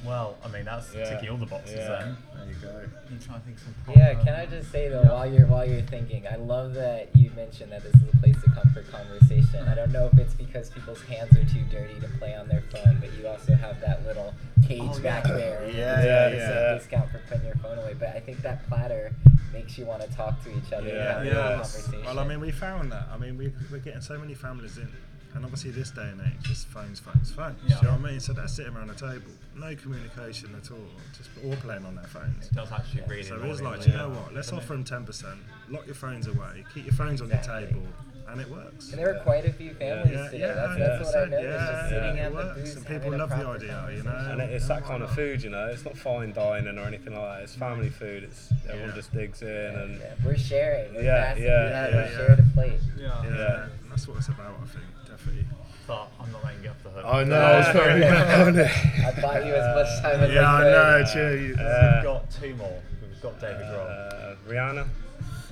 Well, 0.04 0.36
I 0.44 0.48
mean, 0.48 0.64
that's 0.64 0.94
Yeah. 0.94 1.04
ticking 1.14 1.30
all 1.30 1.36
the 1.38 1.46
boxes 1.46 1.76
Yeah. 1.78 1.88
then. 1.88 2.16
There 2.34 2.46
you 2.48 2.54
go. 2.56 2.80
You 3.10 3.18
trying 3.18 3.40
to 3.40 3.46
think 3.46 3.58
some 3.58 3.74
proper. 3.84 3.98
Yeah, 3.98 4.14
can 4.22 4.34
I 4.34 4.46
just 4.46 4.70
say 4.70 4.88
though, 4.88 5.02
while 5.04 5.30
you're 5.30 5.46
while 5.46 5.64
you're 5.68 5.82
thinking, 5.82 6.26
I 6.26 6.36
love 6.36 6.74
that 6.74 7.14
you 7.16 7.30
mentioned 7.30 7.72
that 7.72 7.82
this 7.82 7.94
is 7.94 8.02
a 8.12 8.16
place 8.18 8.36
to 8.42 8.50
come 8.50 8.68
for 8.70 8.82
conversation. 8.82 9.66
I 9.68 9.74
don't 9.74 9.92
know 9.92 10.10
if 10.12 10.18
it's 10.18 10.34
because 10.34 10.68
people's 10.70 11.02
hands 11.02 11.34
are 11.36 11.44
too 11.44 11.62
dirty 11.70 11.98
to 12.00 12.08
play 12.18 12.34
on 12.34 12.48
their 12.48 12.62
phone, 12.72 12.98
but 13.00 13.12
you 13.18 13.26
also 13.26 13.54
have 13.54 13.80
that 13.80 14.04
little 14.06 14.34
cage 14.66 14.82
Oh, 14.82 14.98
back 15.00 15.26
yeah. 15.26 15.32
there. 15.34 15.60
Yeah, 15.70 15.96
with 15.96 16.04
yeah, 16.04 16.28
the 16.30 16.36
yeah. 16.36 16.74
Discount 16.74 17.10
for 17.10 17.18
putting 17.28 17.46
your 17.46 17.56
phone 17.56 17.78
away, 17.78 17.94
but 17.98 18.08
I 18.10 18.20
think 18.20 18.42
that 18.42 18.66
platter 18.68 19.12
makes 19.52 19.78
you 19.78 19.84
want 19.86 20.02
to 20.02 20.08
talk 20.08 20.42
to 20.44 20.50
each 20.50 20.72
other 20.72 20.88
Yeah. 20.88 20.94
and 20.94 21.02
have 21.02 21.18
a 21.20 21.24
real 21.24 21.34
Yes. 21.58 21.72
conversation. 21.76 22.04
Well, 22.04 22.18
I 22.18 22.24
mean, 22.26 22.40
we 22.40 22.50
found 22.50 22.92
that. 22.92 23.06
I 23.12 23.16
mean, 23.18 23.36
we, 23.38 23.52
we're 23.70 23.78
getting 23.78 24.00
so 24.00 24.18
many 24.18 24.34
families 24.34 24.76
in, 24.78 24.88
and 25.34 25.44
obviously 25.44 25.70
this 25.72 25.90
day 25.90 26.08
and 26.10 26.20
age, 26.20 26.42
just 26.42 26.66
phones, 26.68 27.00
phones, 27.00 27.30
phones. 27.30 27.58
Yeah. 27.66 27.76
You 27.80 27.82
know 27.88 27.90
what 27.96 28.00
I 28.08 28.10
mean? 28.12 28.20
So 28.20 28.32
they're 28.32 28.48
sitting 28.48 28.74
around 28.74 28.90
a 28.90 28.94
table, 28.94 29.30
no 29.56 29.74
communication 29.76 30.54
at 30.60 30.70
all, 30.70 30.78
just 31.16 31.30
all 31.44 31.56
playing 31.56 31.84
on 31.84 31.94
their 31.96 32.04
phones. 32.06 32.46
It 32.46 32.54
does 32.54 32.70
actually 32.72 33.02
really. 33.08 33.22
So 33.24 33.36
annoy 33.36 33.50
it's 33.50 33.60
like, 33.60 33.78
when 33.80 33.88
you 33.90 33.96
know 33.96 34.10
what? 34.10 34.34
Let's 34.34 34.52
offer 34.52 34.72
them 34.74 34.84
10%, 34.84 35.36
lock 35.70 35.86
your 35.86 35.94
phones 35.94 36.26
away, 36.28 36.64
keep 36.72 36.84
your 36.86 36.94
phones 36.94 37.20
on 37.20 37.30
Exactly. 37.32 37.60
your 37.62 37.68
table, 37.70 37.86
and 38.28 38.40
it 38.40 38.48
works. 38.48 38.88
and 38.90 38.98
there 38.98 39.12
were 39.12 39.20
quite 39.20 39.44
a 39.44 39.52
few 39.52 39.74
families 39.74 40.12
Yeah, 40.14 40.24
today. 40.28 40.38
yeah, 40.38 40.52
that's, 40.54 40.78
yeah, 40.78 40.86
that's 40.86 41.04
what 41.04 41.16
I 41.16 41.20
yeah, 41.24 41.28
just 41.28 41.42
yeah, 41.42 41.88
sitting 41.88 42.16
it 42.16 42.20
at 42.20 42.30
the 42.30 42.36
works, 42.36 42.60
booth, 42.60 42.76
and 42.76 42.86
people 42.86 43.18
love 43.18 43.30
the 43.30 43.46
idea, 43.46 43.88
you 43.96 44.02
know? 44.02 44.28
And 44.30 44.40
it, 44.40 44.50
it's 44.50 44.68
that 44.68 44.84
kind 44.84 45.02
of 45.02 45.10
food, 45.14 45.42
you 45.42 45.50
know. 45.50 45.66
It's 45.66 45.84
not 45.84 45.96
fine 45.98 46.32
dining 46.32 46.78
or 46.78 46.82
anything 46.82 47.14
like 47.14 47.22
that. 47.38 47.42
It's 47.42 47.54
family 47.54 47.90
food. 47.90 48.22
It's 48.24 48.50
everyone 48.68 48.88
Yeah. 48.90 48.94
just 48.94 49.12
digs 49.12 49.42
in 49.42 49.48
and 49.48 49.98
Yeah, 50.00 50.14
we're 50.24 50.36
sharing. 50.38 50.94
We're 50.94 51.02
Yeah, 51.02 51.24
passing 51.26 51.44
yeah, 51.44 51.66
it 51.66 51.70
yeah, 51.70 51.86
we 51.88 52.02
yeah. 52.12 52.16
share 52.16 52.36
the 52.36 52.42
plate. 52.54 52.80
Yeah. 52.96 53.24
Yeah, 53.24 53.36
Yeah. 53.36 53.66
that's 53.90 54.08
what 54.08 54.16
it's 54.16 54.28
about, 54.28 54.56
I 54.62 54.66
think, 54.68 54.84
definitely. 55.16 55.44
But 55.86 56.08
I'm 56.20 56.32
not 56.32 56.44
letting 56.44 56.62
you 56.64 56.70
off 56.70 56.82
the 56.82 56.90
hook. 56.90 57.04
I 57.06 57.24
know, 57.24 57.36
I 57.36 57.58
was 57.58 57.68
throwing 57.68 57.96
you 58.02 58.08
back 58.08 58.38
on 58.46 58.58
it. 58.58 58.70
I 59.06 59.20
bought 59.20 59.44
you 59.46 59.54
as 59.54 59.74
much 59.76 60.02
time 60.02 60.20
as 60.20 60.32
Yeah, 60.32 60.50
I 60.52 60.56
I 60.60 60.70
know, 61.00 61.04
cheers. 61.12 61.58
Uh, 61.58 61.92
We've 61.96 62.04
got 62.04 62.30
two 62.30 62.54
more. 62.56 62.82
We've 63.02 63.20
got 63.22 63.40
David 63.40 63.56
Grohl. 63.66 63.86
uh, 63.86 64.34
Rihanna. 64.48 64.86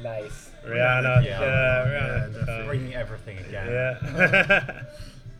Nice. 0.03 0.51
Rihanna. 0.67 1.25
Yeah. 1.25 1.41
Yeah, 1.41 1.41
Yeah, 1.41 1.87
Rihanna. 1.87 2.33
definitely. 2.35 2.55
Um, 2.61 2.67
Bringing 2.67 2.95
everything 2.95 3.39
again. 3.39 3.67
yeah. 3.69 4.83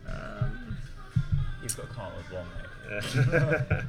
Um, 0.13 0.77
You've 1.63 1.77
got 1.77 1.89
to 1.89 1.95
come 1.95 2.13
with 2.17 2.33
one, 2.33 3.73
mate. 3.79 3.85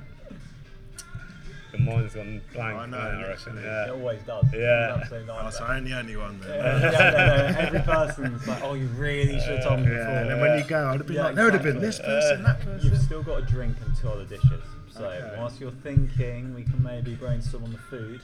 Yeah. 1.74 1.86
The 1.86 1.92
mine's 1.92 2.14
gone 2.14 2.42
blank. 2.54 2.78
I 2.80 2.86
know, 2.86 2.98
now, 2.98 3.08
I 3.08 3.28
reckon. 3.30 3.56
literally. 3.56 3.68
It 3.68 3.90
always 3.92 4.22
does. 4.24 4.46
Yeah. 4.54 4.94
It's 4.94 5.02
absolutely 5.04 5.30
oh, 5.32 5.44
not 5.44 5.54
so. 5.54 5.64
I 5.66 5.78
ain't 5.78 5.86
the 5.86 5.98
only 5.98 6.16
one 6.16 6.40
then. 6.42 6.50
Yeah, 6.50 6.92
no, 6.92 7.52
no, 7.54 7.60
every 7.60 7.80
person's 7.82 8.48
like, 8.48 8.64
oh, 8.64 8.74
you 8.76 8.88
really 8.88 9.40
should 9.40 9.58
have 9.60 9.64
told 9.64 9.80
me 9.80 9.86
Yeah, 9.92 9.98
before. 9.98 10.14
and 10.16 10.30
then 10.30 10.40
when 10.42 10.58
you 10.60 10.64
go, 10.66 10.88
I'd 10.90 10.98
have 11.00 11.08
been 11.08 11.16
Yeah, 11.16 11.24
like, 11.26 11.36
there 11.36 11.46
would 11.46 11.54
have 11.54 11.64
been 11.64 11.80
this 11.80 12.00
person, 12.00 12.44
that 12.44 12.60
person. 12.62 12.90
You've 12.92 13.02
still 13.02 13.24
got 13.24 13.40
a 13.40 13.46
drink 13.46 13.76
and 13.86 13.96
two 13.98 14.10
other 14.10 14.26
dishes. 14.26 14.64
So 14.92 15.06
Okay. 15.06 15.36
whilst 15.40 15.60
you're 15.60 15.72
thinking, 15.72 16.54
we 16.54 16.64
can 16.64 16.82
maybe 16.84 17.16
brainstorm 17.16 17.64
on 17.64 17.72
the 17.72 17.78
food. 17.80 18.22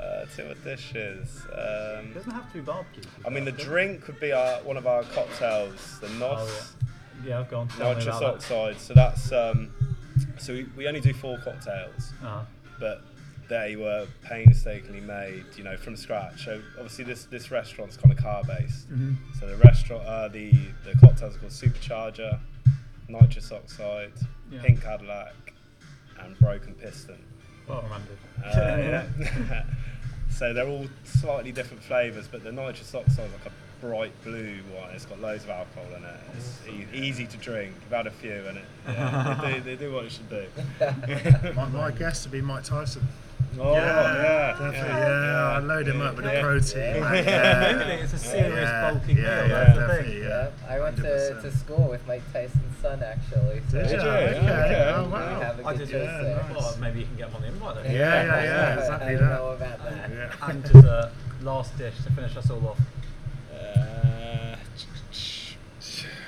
Uh, 0.00 0.24
two 0.34 0.42
of 0.44 0.62
dishes. 0.64 1.42
It 1.52 1.98
Um, 1.98 2.12
doesn't 2.12 2.30
have 2.30 2.46
to 2.52 2.58
be 2.58 2.60
barbecue. 2.60 3.02
I 3.26 3.30
mean, 3.30 3.44
the 3.44 3.52
drink 3.52 4.06
would 4.06 4.20
be 4.20 4.32
our, 4.32 4.58
one 4.62 4.76
of 4.76 4.86
our 4.86 5.02
cocktails, 5.04 5.98
the 6.00 6.08
NOS. 6.10 6.38
Oh, 6.40 6.86
yeah. 7.24 7.40
Yeah, 7.40 7.44
go 7.50 7.60
on. 7.60 7.68
Tell 7.68 7.88
me 7.90 7.94
nitrous 7.96 8.16
about 8.18 8.34
oxide. 8.34 8.78
So 8.78 8.92
that's 8.94 9.32
um, 9.32 9.70
so 10.38 10.52
we, 10.52 10.66
we 10.76 10.86
only 10.86 11.00
do 11.00 11.12
four 11.14 11.38
cocktails. 11.38 12.12
Uh-huh. 12.22 12.40
But 12.80 13.02
they 13.48 13.76
were 13.76 14.06
painstakingly 14.24 15.00
made, 15.00 15.44
you 15.56 15.62
know, 15.64 15.76
from 15.76 15.96
scratch. 15.96 16.44
So 16.44 16.60
obviously 16.76 17.04
this 17.04 17.24
this 17.26 17.50
restaurant's 17.50 17.96
kind 17.96 18.12
of 18.12 18.18
car 18.22 18.42
based. 18.44 18.86
So 19.38 19.46
the 19.46 19.56
restaurant, 19.56 20.04
uh, 20.06 20.28
the 20.28 20.50
the 20.84 20.98
cocktails 21.00 21.36
are 21.36 21.38
called 21.38 21.52
Supercharger, 21.52 22.38
Nitrous 23.08 23.52
Oxide, 23.52 24.12
Yeah. 24.50 24.62
Pink 24.62 24.82
Cadillac, 24.82 25.34
and 26.20 26.38
Broken 26.38 26.74
Piston. 26.74 27.18
Well 27.68 27.82
remembered. 27.82 28.18
Uh, 28.44 28.50
yeah. 29.40 29.64
so 30.30 30.52
they're 30.52 30.68
all 30.68 30.86
slightly 31.04 31.52
different 31.52 31.82
flavours, 31.82 32.26
but 32.28 32.42
the 32.42 32.52
nitrous 32.52 32.94
oxide 32.94 33.26
is 33.26 33.32
like 33.32 33.46
a 33.46 33.52
bright 33.80 34.12
blue 34.24 34.58
one. 34.74 34.90
It's 34.94 35.04
got 35.06 35.20
loads 35.20 35.44
of 35.44 35.50
alcohol 35.50 35.86
in 35.96 36.04
it. 36.04 36.20
It's 36.36 36.60
e- 36.68 36.86
easy 36.96 37.26
to 37.26 37.36
drink. 37.36 37.74
I've 37.86 37.96
had 37.96 38.06
a 38.06 38.10
few 38.10 38.32
in 38.32 38.56
it. 38.56 38.64
Yeah, 38.88 39.40
they, 39.42 39.54
do, 39.54 39.60
they 39.60 39.76
do 39.76 39.92
what 39.92 40.04
it 40.04 40.12
should 40.12 40.30
do. 40.30 40.46
My, 41.54 41.68
my 41.68 41.90
guest 41.90 42.24
would 42.24 42.32
be 42.32 42.40
Mike 42.40 42.64
Tyson. 42.64 43.02
Oh, 43.58 43.72
yeah, 43.72 44.50
definitely. 44.52 44.78
yeah, 44.78 45.32
Yeah, 45.32 45.56
I 45.56 45.58
load 45.60 45.88
him 45.88 46.00
up 46.02 46.14
with 46.16 46.24
the 46.26 46.32
Yeah. 46.32 46.40
protein. 46.42 46.78
Yeah. 46.78 47.00
mate, 47.10 47.24
Really, 47.26 47.26
Yeah. 47.26 48.02
it's 48.04 48.12
a 48.12 48.18
serious 48.18 48.54
Yeah, 48.54 48.90
bulky 48.92 49.12
yeah, 49.14 49.14
meal. 49.14 49.24
yeah, 49.24 49.46
that's 49.48 49.78
the 49.78 50.02
thing. 50.04 50.22
yeah. 50.22 50.28
Yeah, 50.28 50.50
I 50.68 50.80
went 50.80 50.96
to, 50.96 51.02
100%. 51.02 51.42
to 51.42 51.56
school 51.56 51.88
with 51.88 52.06
Mike 52.06 52.22
Tyson's 52.32 52.76
son 52.82 53.02
actually. 53.02 53.62
So 53.70 53.78
Did 53.78 53.90
you? 53.90 53.96
Did 53.96 54.02
you? 54.02 54.08
Okay. 54.10 54.38
Okay. 54.38 54.92
Oh, 54.94 55.04
we 55.04 55.10
wow. 55.12 55.40
have 55.40 55.58
a 55.60 55.66
I 55.66 55.72
good 55.72 55.78
did. 55.78 55.88
choice 55.90 56.04
Yeah, 56.06 56.22
there. 56.22 56.46
nice. 56.52 56.56
Well, 56.56 56.76
maybe 56.80 57.00
you 57.00 57.06
can 57.06 57.16
get 57.16 57.26
them 57.28 57.36
on 57.36 57.42
the 57.42 57.48
invite 57.48 57.74
then. 57.82 57.94
Yeah, 57.94 57.98
yeah, 58.24 58.44
yeah, 58.44 58.74
exactly 58.78 59.06
I 59.06 59.12
don't 59.18 59.20
that. 59.28 59.34
know 59.36 59.48
about 59.50 59.78
that. 59.84 60.10
Yeah. 60.10 60.48
And 60.50 60.62
just 60.62 60.74
a 60.84 61.10
last 61.42 61.78
dish 61.78 61.94
to 62.04 62.12
finish 62.12 62.36
us 62.36 62.50
all 62.50 62.68
off. 62.68 62.80
Uh, 63.54 64.56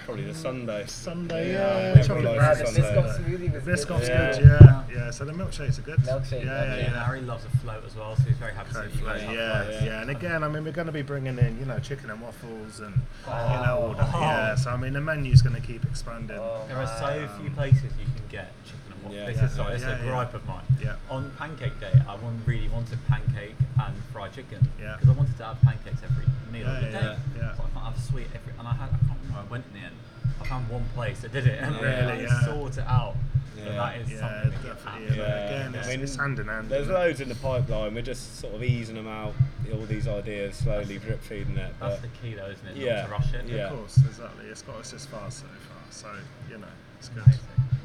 probably 0.08 0.24
the 0.24 0.34
sundae. 0.34 0.86
sundae, 0.86 1.52
Yeah, 1.52 1.58
yeah. 1.92 1.94
we 1.94 2.00
chocolate 2.02 2.24
like 2.24 2.34
Yeah, 2.36 2.54
bread. 2.54 2.66
the 2.66 2.66
sundae. 2.72 2.88
Biscoff 2.88 3.18
smoothie 3.18 3.52
was 3.52 3.62
Biscoff's 3.64 4.08
good. 4.08 4.34
good, 4.38 4.44
Yeah. 4.44 4.58
yeah. 4.88 5.04
Yeah, 5.04 5.10
so 5.10 5.24
the 5.26 5.32
milkshakes 5.32 5.78
are 5.78 5.82
good. 5.82 5.98
Milkshake, 6.00 6.44
Yeah, 6.44 6.64
yeah. 6.64 6.74
Yeah, 6.76 6.90
yeah. 6.92 7.04
Harry 7.04 7.20
loves 7.20 7.44
a 7.44 7.50
float 7.58 7.84
as 7.86 7.94
well, 7.94 8.16
so 8.16 8.22
he's 8.22 8.36
very 8.38 8.54
happy 8.54 8.72
to 8.72 8.90
see 8.90 8.98
float, 8.98 9.20
have 9.20 9.32
yeah, 9.34 9.64
floats. 9.64 9.82
yeah, 9.82 10.00
and 10.00 10.10
again, 10.10 10.42
I 10.42 10.48
mean, 10.48 10.64
we're 10.64 10.72
going 10.72 10.86
to 10.86 10.92
be 10.92 11.02
bringing 11.02 11.36
in, 11.38 11.58
you 11.58 11.66
know, 11.66 11.78
chicken 11.78 12.08
and 12.10 12.20
waffles 12.22 12.80
and, 12.80 12.94
you 12.94 13.02
Oh. 13.28 13.62
know, 13.64 13.78
all 13.88 13.94
that. 13.94 14.12
Yeah, 14.14 14.54
so 14.54 14.70
I 14.70 14.76
mean, 14.78 14.94
the 14.94 15.00
menu's 15.02 15.42
going 15.42 15.54
to 15.60 15.66
keep 15.66 15.84
expanding. 15.84 16.38
Oh, 16.38 16.64
There 16.68 16.78
are 16.78 16.86
so 16.86 17.28
Um, 17.28 17.40
few 17.42 17.50
places 17.50 17.82
you 18.00 18.06
can 18.06 18.24
get 18.30 18.52
chicken 18.64 18.80
and 18.92 19.02
waffles. 19.02 19.14
Yeah. 19.14 19.26
this 19.26 19.36
Yeah. 19.36 19.44
is 19.44 19.52
sorry, 19.52 19.72
this 19.74 19.82
Yeah, 19.82 19.94
is 19.96 20.00
a 20.00 20.04
yeah. 20.06 20.10
gripe 20.10 20.34
of 20.34 20.46
mine. 20.46 20.64
Yeah. 20.82 20.94
On 21.10 21.30
pancake 21.38 21.78
day, 21.80 21.92
I 22.08 22.14
want, 22.16 22.40
really 22.46 22.68
wanted 22.68 22.98
pancake 23.08 23.56
and 23.78 23.94
fried 24.12 24.32
chicken 24.32 24.66
Yeah. 24.80 24.96
because 24.96 25.10
I 25.10 25.12
wanted 25.12 25.36
to 25.36 25.44
have 25.44 25.60
pancakes 25.60 26.00
every 26.02 26.24
meal 26.50 26.66
Yeah, 26.66 26.74
of 26.76 26.80
the 26.80 26.90
yeah, 26.90 27.00
day. 27.00 27.16
yeah. 27.36 27.54
So 27.56 27.62
I 27.64 27.68
can't 27.74 27.84
have 27.94 27.98
sweet 28.02 28.26
every. 28.34 28.52
And 28.58 28.66
I 28.66 28.72
had, 28.72 28.88
I 28.88 28.88
can't 28.88 29.02
remember. 29.02 29.17
I 29.38 29.50
went 29.50 29.64
in 29.66 29.80
the 29.80 29.86
end. 29.86 29.94
I 30.40 30.44
found 30.46 30.68
one 30.68 30.84
place 30.94 31.20
that 31.20 31.32
did 31.32 31.46
it 31.46 31.58
and 31.62 31.74
Really, 31.76 32.06
really 32.12 32.22
yeah. 32.24 32.44
sort 32.44 32.78
it 32.78 32.84
out. 32.86 33.14
Yeah. 33.56 33.72
that 33.72 33.96
is 33.96 34.18
something 34.20 34.28
that 34.28 34.44
you 34.62 34.68
definitely, 34.68 35.06
have 35.06 35.08
to 35.08 35.16
yeah. 35.16 35.48
do. 35.48 35.54
Again, 35.54 35.68
it's- 35.74 35.86
I 35.86 35.90
mean, 35.90 36.00
it's 36.02 36.16
hand 36.16 36.38
in 36.38 36.46
hand, 36.46 36.68
There's 36.68 36.86
loads 36.88 37.20
in 37.20 37.28
the 37.28 37.34
pipeline. 37.34 37.92
We're 37.94 38.02
just 38.02 38.36
sort 38.38 38.54
of 38.54 38.62
easing 38.62 38.94
them 38.94 39.08
out, 39.08 39.34
all 39.72 39.80
these 39.86 40.06
ideas, 40.06 40.54
slowly 40.56 40.98
drip 40.98 41.20
feeding 41.22 41.56
it. 41.56 41.74
That's 41.80 42.00
But 42.00 42.02
the 42.02 42.08
key 42.22 42.34
though, 42.34 42.46
isn't 42.46 42.68
it? 42.68 42.76
Yeah. 42.76 43.00
Not 43.00 43.04
to 43.06 43.10
rush 43.12 43.34
it. 43.34 43.46
Yeah. 43.48 43.56
Of 43.70 43.78
course, 43.78 43.96
exactly. 43.98 44.46
It's 44.46 44.62
got 44.62 44.76
us 44.76 44.90
this 44.92 45.06
far 45.06 45.28
so 45.30 45.46
far, 45.46 45.82
so, 45.90 46.08
you 46.48 46.58
know, 46.58 46.66
it's 47.00 47.08
good. 47.08 47.24
Amazing. 47.24 47.42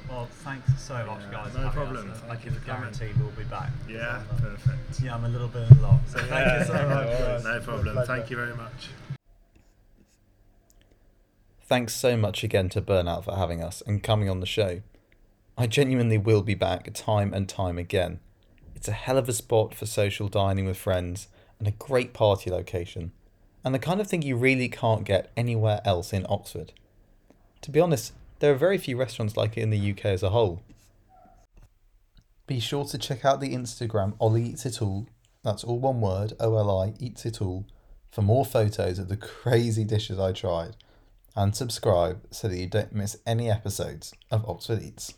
Well, 0.08 0.28
thanks 0.28 0.80
so 0.84 0.94
much, 1.08 1.22
Yeah, 1.24 1.32
guys. 1.32 1.54
no 1.56 1.70
for 1.70 1.76
problem. 1.76 2.12
Us. 2.12 2.22
I 2.24 2.28
Thank 2.28 2.42
can 2.44 2.54
you 2.54 2.60
coming. 2.60 2.92
guarantee 2.94 3.20
we'll 3.20 3.32
be 3.32 3.44
back. 3.46 3.72
Yeah, 3.90 4.22
perfect. 4.38 5.00
Yeah, 5.02 5.16
I'm 5.16 5.26
a 5.26 5.30
little 5.30 5.48
bit 5.48 5.72
in 5.72 5.82
love. 5.82 6.02
So 6.08 6.20
thank 6.20 6.60
you 6.60 6.66
so 6.68 6.74
much. 6.88 6.88
No 6.88 6.96
worries. 6.98 7.20
guys. 7.20 7.44
No 7.46 7.60
problem. 7.62 8.06
Thank 8.06 8.30
you 8.30 8.36
very 8.38 8.56
much. 8.56 8.90
Thanks 11.66 11.96
so 11.96 12.18
much 12.18 12.44
again 12.44 12.68
to 12.70 12.82
Burnout 12.82 13.24
for 13.24 13.36
having 13.36 13.64
us 13.64 13.82
and 13.88 14.04
coming 14.04 14.30
on 14.30 14.42
the 14.42 14.46
show. 14.46 14.82
I 15.58 15.66
genuinely 15.66 16.18
will 16.18 16.42
be 16.42 16.56
back 16.56 16.94
time 16.94 17.34
and 17.34 17.48
time 17.48 17.78
again. 17.78 18.20
It's 18.76 18.90
a 18.90 18.92
hell 18.92 19.18
of 19.18 19.30
a 19.30 19.34
spot 19.34 19.74
for 19.74 19.86
social 19.86 20.28
dining 20.28 20.66
with 20.66 20.76
friends 20.76 21.30
and 21.60 21.68
a 21.68 21.72
great 21.72 22.14
party 22.14 22.52
location, 22.52 23.14
and 23.64 23.74
the 23.74 23.80
kind 23.80 24.02
of 24.02 24.08
thing 24.08 24.22
you 24.22 24.36
really 24.36 24.68
can't 24.68 25.06
get 25.06 25.32
anywhere 25.38 25.80
else 25.86 26.12
in 26.12 26.26
Oxford. 26.28 26.74
To 27.62 27.72
be 27.72 27.80
honest, 27.80 28.12
there 28.40 28.52
are 28.52 28.58
very 28.58 28.78
few 28.78 28.98
restaurants 28.98 29.38
like 29.38 29.58
it 29.58 29.62
in 29.62 29.70
the 29.70 29.92
UK 29.92 30.08
as 30.08 30.22
a 30.22 30.32
whole. 30.32 30.62
Be 32.46 32.60
sure 32.60 32.84
to 32.84 32.98
check 32.98 33.24
out 33.24 33.40
the 33.40 33.56
Instagram 33.56 34.16
Ollie 34.20 34.50
Eats 34.50 34.66
It 34.66 34.82
All, 34.82 35.08
that's 35.44 35.64
all 35.64 35.80
one 35.80 36.02
word, 36.02 36.34
O 36.42 36.58
L 36.58 36.82
I 36.82 36.94
Eats 37.00 37.26
It 37.26 37.42
All, 37.42 37.66
for 38.12 38.22
more 38.22 38.44
photos 38.44 39.00
of 39.00 39.08
the 39.08 39.16
crazy 39.42 39.86
dishes 39.86 40.20
I 40.20 40.34
tried 40.34 40.76
and 41.36 41.56
subscribe 41.56 42.22
so 42.32 42.48
that 42.48 42.58
you 42.58 42.68
don't 42.68 42.94
miss 42.94 43.18
any 43.26 43.50
episodes 43.50 44.14
of 44.30 44.48
Oxford 44.48 44.82
Eats. 44.82 45.16